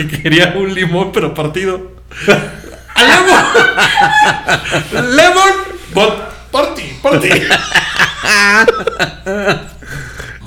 [0.07, 1.93] que quería un limón pero partido.
[2.95, 3.03] ¡A
[5.01, 5.74] ¡Lemon!
[5.95, 6.13] ¡Lemon!
[6.51, 7.29] But party, party.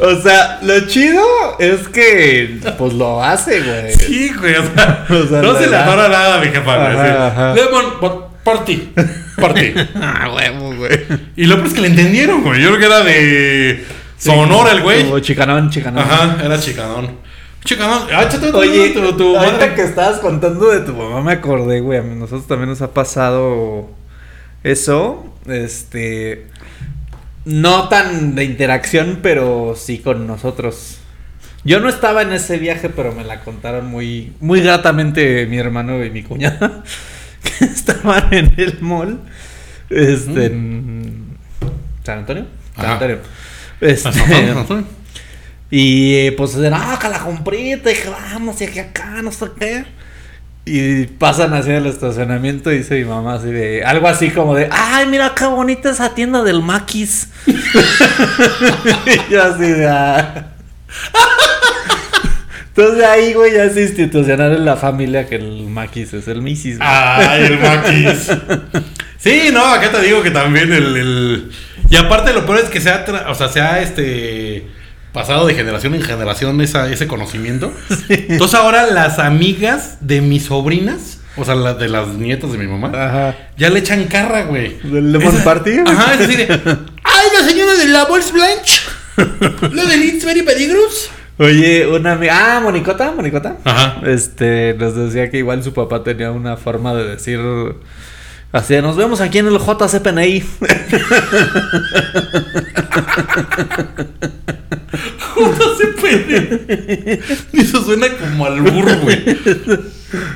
[0.00, 1.24] O sea, lo chido
[1.58, 3.92] es que pues lo hace, güey.
[3.94, 6.76] Sí, güey, o sea, O sea, no la se le adora nada, mi jefa.
[6.76, 7.54] güey, Ajá, así, ajá.
[7.54, 8.12] Lemon, but
[8.44, 8.92] party,
[9.40, 9.74] party.
[9.96, 11.00] Ah, huevo, güey.
[11.36, 12.62] Y lo peor es que le entendieron, güey.
[12.62, 13.84] Yo creo que era de
[14.18, 15.02] Sonora el güey.
[15.04, 16.04] Como chicanón, chicanón.
[16.04, 17.16] Ajá, era chicanón.
[17.64, 18.04] Chicanón.
[18.14, 19.74] Ah, échate tu- Oye, tu, tu ahorita madre.
[19.74, 21.98] que estabas contando de tu mamá me acordé, güey.
[21.98, 23.90] A nosotros también nos ha pasado
[24.62, 25.24] eso.
[25.48, 26.46] Este.
[27.44, 30.98] No tan de interacción, pero sí con nosotros.
[31.64, 36.04] Yo no estaba en ese viaje, pero me la contaron muy, muy gratamente mi hermano
[36.04, 36.82] y mi cuñada.
[37.40, 39.20] Que estaban en el mall.
[39.88, 40.46] Este.
[40.46, 41.38] En
[42.04, 42.46] San Antonio.
[42.74, 42.94] San Ajá.
[42.94, 43.18] Antonio.
[43.80, 44.10] Este,
[45.70, 49.46] y eh, pues no, que la compré, te dije, vamos, y aquí acá, no sé
[49.58, 49.84] qué.
[50.70, 54.68] Y pasan así al estacionamiento y dice mi mamá así de, algo así como de,
[54.70, 57.28] ay, mira qué bonita esa tienda del Maquis.
[57.46, 60.48] y yo así de, ah.
[62.68, 66.78] Entonces ahí, güey, ya es institucional en la familia que el Maquis es el Misis.
[66.78, 66.88] güey.
[66.90, 68.30] Ay, el maquis.
[69.18, 71.50] Sí, no, acá te digo que también el, el-
[71.90, 74.68] Y aparte lo peor es que se tra- o sea, se ha este...
[75.12, 77.72] pasado de generación en generación esa, ese conocimiento.
[78.08, 82.66] Entonces ahora las amigas de mis sobrinas, o sea, las de las nietas de mi
[82.66, 83.36] mamá, Ajá.
[83.56, 84.78] ya le echan carra, güey.
[84.82, 85.72] ¿Del Lemon Esa- Party?
[85.86, 86.46] Ajá, es decir,
[87.04, 88.80] ¡ay, la señora de la Bols Blanche!
[89.72, 91.10] ¿La de It's Very Peligrous?
[91.38, 92.56] Oye, una amiga.
[92.56, 93.56] Ah, Monicota, Monicota.
[93.64, 94.00] Ajá.
[94.06, 97.38] Este, nos decía que igual su papá tenía una forma de decir.
[98.50, 100.42] Así, nos vemos aquí en el JCPNI.
[106.00, 107.20] Pene.
[107.52, 109.18] Eso suena como al burro, güey.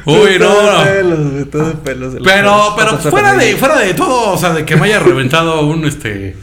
[0.04, 0.84] Uy, no, no.
[0.84, 3.10] pelos, güey, todo pelos, el Pero, pero JCPNI.
[3.10, 6.36] fuera de, fuera de todo, o sea, de que me haya reventado un este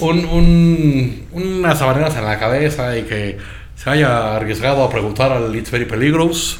[0.00, 3.38] un, un unas habaneras en la cabeza y que
[3.76, 6.58] se haya arriesgado a preguntar al It's Very Peligrous.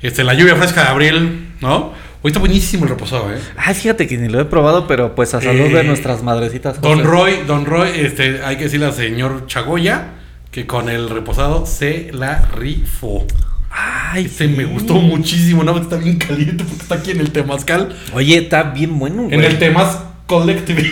[0.00, 1.92] Este, la lluvia fresca de abril, ¿no?
[2.22, 3.38] Hoy está buenísimo el reposado, eh.
[3.56, 6.80] Ay, fíjate que ni lo he probado, pero pues a salud Eh, de nuestras madrecitas.
[6.80, 7.08] Don José.
[7.08, 10.08] Roy, Don Roy, este, hay que decirle al señor Chagoya
[10.50, 13.24] que con el reposado se la rifó.
[13.70, 14.54] Ay, Este sí.
[14.56, 17.94] me gustó muchísimo, nada más está bien caliente porque está aquí en el Temazcal.
[18.14, 19.34] Oye, está bien bueno, güey.
[19.34, 20.90] En el Temaz Collective.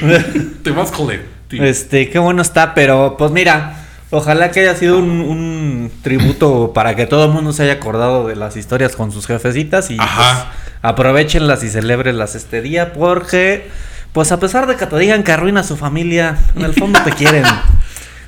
[0.63, 1.69] Temaz Collective.
[1.69, 6.95] Este, qué bueno está, pero pues mira, ojalá que haya sido un, un tributo para
[6.95, 10.53] que todo el mundo se haya acordado de las historias con sus jefecitas y Ajá.
[10.83, 13.69] Aprovechenlas y celebrenlas este día porque,
[14.13, 17.11] pues a pesar de que te digan que arruina su familia, en el fondo te
[17.13, 17.45] quieren.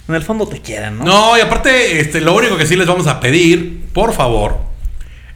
[0.09, 1.05] En el fondo te quieren, ¿no?
[1.05, 4.57] No, y aparte, este, lo único que sí les vamos a pedir, por favor,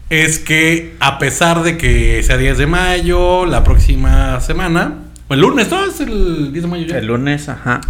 [0.09, 4.95] es que a pesar de que sea 10 de mayo, la próxima semana,
[5.29, 5.85] o el lunes, ¿no?
[5.85, 6.97] Es el 10 de mayo ya.
[6.97, 7.83] El lunes, ajá.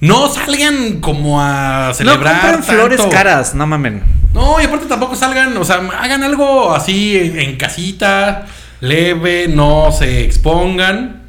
[0.00, 2.40] No salgan como a No celebrar.
[2.40, 4.02] compren flores caras, no mamen.
[4.36, 8.46] No, y aparte tampoco salgan, o sea, hagan algo así en, en casita,
[8.80, 11.22] leve, no se expongan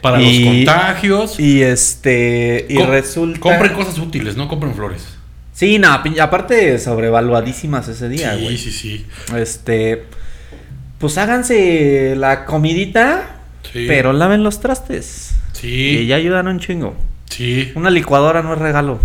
[0.00, 1.38] para Y- los contagios.
[1.38, 3.40] Y este, y Com- resulta...
[3.40, 5.06] Compren cosas útiles, no compren flores.
[5.52, 8.58] Sí, no, aparte sobrevaluadísimas ese día, sí, güey.
[8.58, 9.06] sí, sí.
[9.36, 10.04] Este,
[10.98, 13.36] pues háganse la comidita,
[13.72, 13.84] Sí.
[13.88, 15.34] pero laven los trastes.
[15.52, 15.98] Sí.
[16.00, 16.96] Y ya ayudan un chingo.
[17.30, 17.72] Sí.
[17.74, 19.00] Una licuadora no es regalo.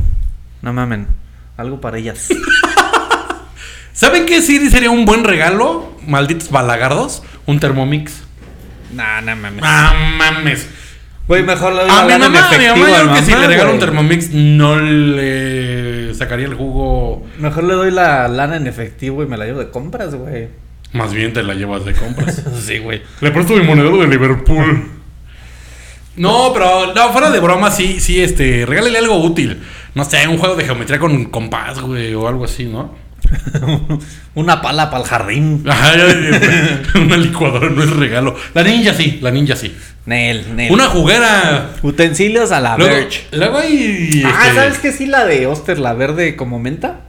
[0.61, 1.07] No mamen.
[1.57, 2.27] Algo para ellas.
[3.93, 5.91] ¿Saben qué sí sería un buen regalo?
[6.07, 7.23] Malditos balagardos.
[7.45, 8.23] Un Thermomix.
[8.93, 9.63] nah, no mames.
[9.65, 10.67] Ah, mames.
[11.27, 13.13] Güey, mejor le doy A la mi lana en mamá, a mi efectivo mamá, yo
[13.13, 13.79] que si mamá, le regalo un.
[13.79, 17.25] Thermomix no le sacaría el jugo.
[17.37, 20.49] Mejor le doy la lana en efectivo y me la llevo de compras, güey.
[20.93, 22.43] Más bien te la llevas de compras.
[22.65, 23.01] Sí, güey.
[23.21, 24.89] Le presto mi monedero de Liverpool.
[26.17, 29.61] No, pero no, fuera de broma, sí, sí, este, regálele algo útil.
[29.95, 32.93] No sé, un juego de geometría con compás, güey, o algo así, ¿no?
[34.35, 35.63] Una pala para el jardín.
[35.67, 38.35] Ajá, ya, ya, una licuadora no es regalo.
[38.53, 39.75] La ninja sí, la ninja sí.
[40.05, 40.71] Nel, Nel.
[40.71, 41.71] Una juguera.
[41.83, 43.27] Utensilios a la Luego, Verge.
[43.31, 44.23] luego hay.
[44.25, 44.91] Ah, este, ¿sabes qué?
[44.91, 47.01] Sí, la de Oster, la verde como menta.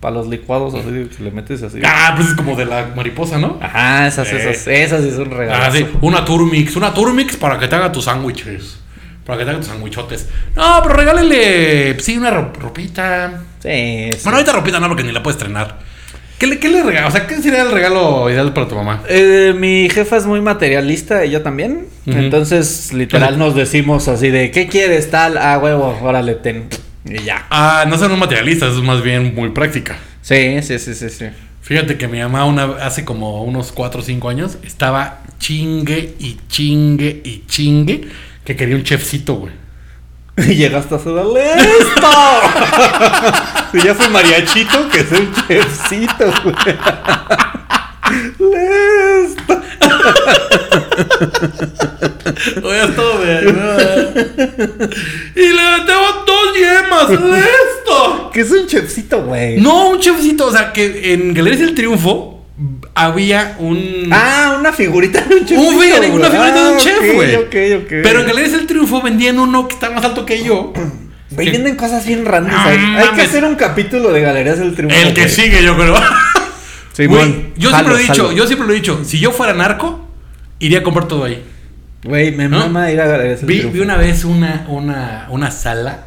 [0.00, 1.80] Para los licuados, así que le metes así.
[1.84, 3.58] Ah, pues es como de la mariposa, ¿no?
[3.62, 4.50] Ajá, esas, Eh.
[4.50, 5.66] esas, esas sí son regalos.
[5.66, 8.78] Ah, sí, una Turmix, una Turmix para que te haga tus sándwiches.
[9.26, 10.28] Para que te hagan tus sandwichotes.
[10.54, 13.42] No, pero regálele, pues, sí, una ro- ropita.
[13.60, 14.20] Sí, sí.
[14.22, 15.78] Bueno, ahorita ropita no, porque ni la puedes estrenar.
[16.38, 17.14] ¿Qué le, qué le regalas?
[17.14, 19.02] O sea, ¿qué sería el regalo ideal para tu mamá?
[19.08, 21.86] Eh, mi jefa es muy materialista, ella también.
[22.04, 25.38] Entonces, literal, nos decimos así de, ¿qué quieres tal?
[25.38, 26.68] Ah, huevo, órale, ten.
[27.06, 27.46] Y ya.
[27.50, 29.96] Ah, no son un materialista, es más bien muy práctica.
[30.20, 31.24] Sí, sí, sí, sí, sí.
[31.62, 36.36] Fíjate que mi mamá una, hace como unos 4 o 5 años estaba chingue y
[36.48, 38.08] chingue y chingue
[38.46, 39.52] que quería un chefcito, güey.
[40.48, 42.10] Y llegaste a darle esto.
[43.72, 46.54] Si ya fue mariachito, que es un chefcito, güey.
[48.06, 49.60] Esto.
[52.62, 53.34] Oye, todo de
[55.34, 58.30] Y le metemos dos yemas, esto.
[58.32, 59.60] Que es un chefcito, güey.
[59.60, 62.35] No, un chefcito, o sea, que en Galerías del Triunfo
[62.96, 64.08] había un...
[64.10, 65.60] Ah, una figurita de un chefcito.
[65.60, 66.30] Un figurita- una güey.
[66.30, 67.48] figurita de un Ah, chef, güey.
[68.02, 70.72] Pero en Galerías del Triunfo vendían uno que está más alto que yo.
[71.28, 72.78] Güey, venden cosas bien randas ahí.
[72.78, 74.96] Hay que hacer un capítulo de Galerías del Triunfo.
[74.96, 75.94] El que sigue, yo creo.
[76.92, 78.32] Sí, Güey, yo jalo, siempre lo he dicho, jalo.
[78.36, 79.00] yo siempre lo he dicho.
[79.04, 80.08] Si yo fuera narco,
[80.60, 81.44] iría a comprar todo ahí.
[82.04, 82.60] Güey, me ¿No?
[82.60, 83.74] mama ir a Galerías del Vi, Triunfo.
[83.74, 86.04] vi una vez una, una, una sala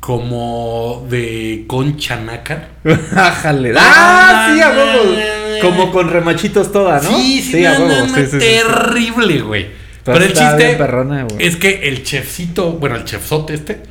[0.00, 2.68] como de concha nácar.
[3.14, 5.16] Ah, Ah, sí, a huevo.
[5.60, 7.18] Como con remachitos toda, ¿no?
[7.18, 8.06] Sí, sí, a no, huevo.
[8.06, 9.66] no, sí, sí, terrible, güey.
[10.04, 13.82] Pero el chiste perrona, es que el chefcito, bueno, el chefzote este,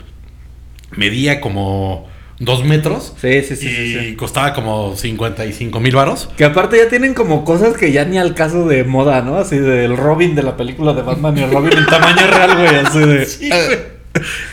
[0.95, 2.07] medía como
[2.39, 3.13] dos metros.
[3.19, 4.15] Sí, sí, sí, y sí, sí.
[4.15, 6.29] costaba como 55 mil varos.
[6.37, 9.37] Que aparte ya tienen como cosas que ya ni al caso de moda, ¿no?
[9.37, 12.75] Así del Robin de la película de Batman y el Robin en tamaño real, güey.
[12.75, 13.25] Así de.
[13.35, 13.95] Sí, güey.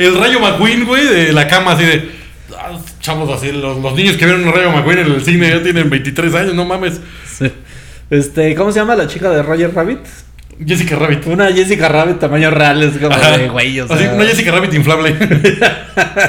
[0.00, 2.21] El Rayo McQueen, güey, de la cama, así de.
[3.02, 5.90] Chavos, así, los, los niños que vieron el Rayo McQueen en el cine ya tienen
[5.90, 7.00] 23 años, no mames.
[7.26, 7.50] Sí.
[8.10, 9.98] Este, ¿cómo se llama la chica de Roger Rabbit?
[10.64, 11.26] Jessica Rabbit.
[11.26, 13.36] Una Jessica Rabbit tamaño real, es como Ajá.
[13.38, 13.96] de güey, o sea.
[13.96, 15.16] Así, una Jessica Rabbit inflable.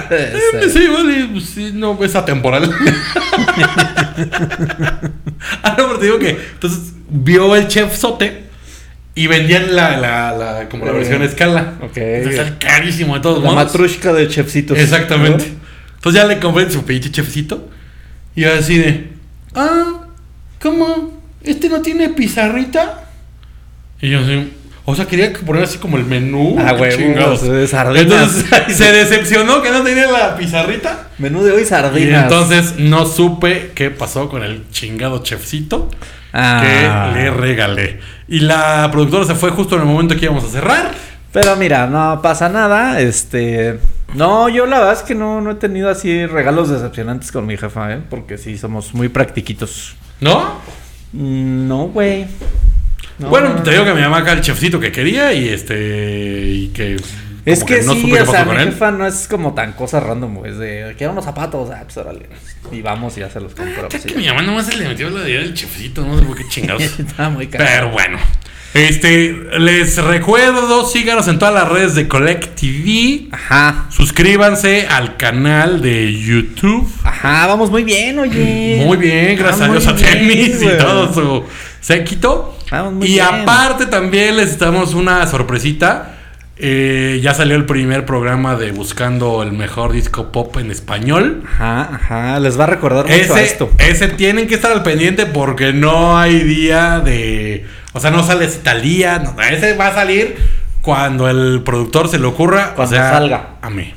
[0.09, 2.69] Este, sí, vale, pues, sí, no, es atemporal.
[5.63, 6.29] ah, no, pero te digo que.
[6.53, 8.43] Entonces, vio el chef sote
[9.15, 11.73] y vendían la, la, la como la Eh, versión a escala.
[11.81, 11.97] ok.
[11.97, 13.65] Entonces, carísimo de todos La modos.
[13.65, 14.77] matrushka de chefcitos.
[14.77, 15.45] Exactamente.
[15.49, 15.62] ¿no?
[16.03, 17.69] Entonces ya le compré su pinche chefcito.
[18.35, 19.09] Y yo así de.
[19.55, 20.01] Ah,
[20.61, 21.21] ¿cómo?
[21.41, 23.05] ¿Este no tiene pizarrita?
[24.01, 24.51] Y yo así.
[24.83, 26.57] O sea, quería poner así como el menú.
[26.59, 27.41] Ah, huevo, chingados.
[27.43, 28.45] Entonces
[28.75, 31.07] se decepcionó que no tenía la pizarrita.
[31.19, 32.23] Menú de hoy Y sardinas.
[32.23, 35.89] entonces no supe qué pasó con el chingado chefcito
[36.33, 37.11] Ah.
[37.13, 38.01] que le regalé.
[38.27, 40.91] Y la productora se fue justo en el momento que íbamos a cerrar.
[41.31, 42.99] Pero mira, no pasa nada.
[42.99, 43.79] Este.
[44.15, 47.57] No, yo la verdad es que no, no he tenido así regalos decepcionantes con mi
[47.57, 48.01] jefa, ¿eh?
[48.09, 49.95] Porque sí, somos muy practiquitos.
[50.21, 50.59] ¿No?
[51.13, 52.25] Mm, No, güey.
[53.19, 53.29] No.
[53.29, 55.75] Bueno, te digo que mi mamá acá el chefcito que quería y este.
[56.47, 56.97] Y que.
[57.45, 60.45] Es como que, no sí, o sea, mi jefa no es como tan cosa random.
[60.45, 62.29] Es de, quiero unos zapatos, ah, pues órale.
[62.71, 63.91] Y vamos y ya se los compramos.
[63.91, 64.17] Ya y que ya.
[64.17, 66.81] mi mamá nomás se le metió la idea del chefcito, no sé por qué chingados.
[66.99, 67.65] Está muy caro.
[67.67, 68.17] Pero bueno.
[68.73, 73.27] Este, les recuerdo, síganos en todas las redes de Collect TV.
[73.31, 73.85] Ajá.
[73.91, 76.89] Suscríbanse al canal de YouTube.
[77.03, 78.81] Ajá, vamos muy bien, oye.
[78.83, 81.43] Muy bien, gracias Ah, a Dios a Tenis y todo su
[81.81, 82.57] séquito.
[82.71, 83.25] Vamos muy y bien.
[83.25, 86.15] aparte también les damos una sorpresita.
[86.57, 91.43] Eh, ya salió el primer programa de Buscando el mejor disco pop en español.
[91.45, 92.39] Ajá, ajá.
[92.39, 93.71] Les va a recordar mucho a Ese, esto.
[93.79, 97.65] ese tienen que estar al pendiente porque no hay día de.
[97.93, 99.19] O sea, no sale tal día.
[99.19, 100.35] no, ese va a salir
[100.81, 102.73] cuando el productor se le ocurra.
[102.75, 103.55] Cuando o sea, salga.
[103.61, 103.93] A mí.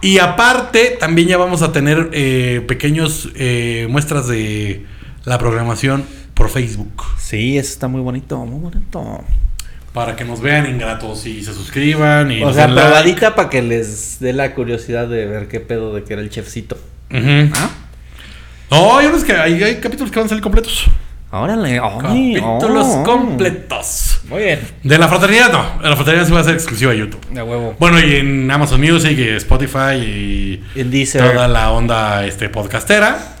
[0.00, 4.86] Y aparte, también ya vamos a tener eh, pequeños eh, muestras de
[5.24, 6.04] la programación
[6.34, 7.02] por Facebook.
[7.18, 9.24] Sí, eso está muy bonito, muy bonito.
[9.92, 12.30] Para que nos vean ingratos y se suscriban.
[12.30, 12.80] Y O sea, like.
[12.80, 16.30] probadita para que les dé la curiosidad de ver qué pedo de que era el
[16.30, 16.76] chefcito.
[17.10, 17.50] Ujú.
[17.54, 17.70] ¿Ah?
[18.70, 20.84] No, hay unos que hay, hay capítulos que van a salir completos.
[21.30, 23.02] Órale, ay, Capítulos oh.
[23.04, 24.20] completos.
[24.28, 24.60] Muy bien.
[24.82, 25.82] De la fraternidad no.
[25.82, 27.26] De la fraternidad sí va a ser exclusiva de YouTube.
[27.30, 27.76] De huevo.
[27.78, 31.32] Bueno, y en Amazon Music, y Spotify y En Deezer.
[31.32, 33.36] toda la onda este, podcastera.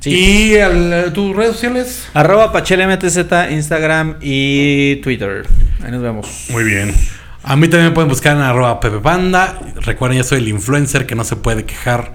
[0.00, 0.10] Sí.
[0.54, 2.08] Y al- tus redes sociales.
[2.14, 3.18] Arroba PacheleMTZ,
[3.50, 5.46] Instagram y Twitter.
[5.84, 6.46] Ahí nos vemos.
[6.50, 6.94] Muy bien.
[7.42, 9.58] A mí también me pueden buscar en arroba Pepe Panda.
[9.76, 12.12] Recuerden, yo soy el influencer que no se puede quejar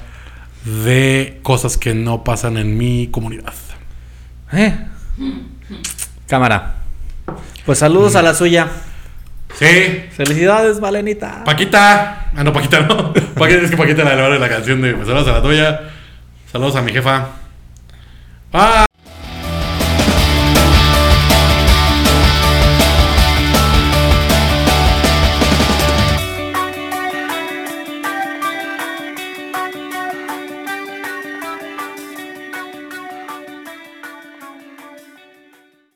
[0.65, 3.53] de cosas que no pasan en mi comunidad.
[4.51, 4.75] ¿Eh?
[6.27, 6.75] Cámara.
[7.65, 8.67] Pues saludos a la suya.
[9.55, 10.05] Sí.
[10.11, 11.43] Felicidades, Valenita.
[11.43, 12.29] Paquita.
[12.35, 13.13] Ah, no, Paquita no.
[13.35, 15.81] Paquita, es que Paquita la de la canción de pues, Saludos a la tuya.
[16.51, 17.27] Saludos a mi jefa.
[18.57, 18.94] Ah.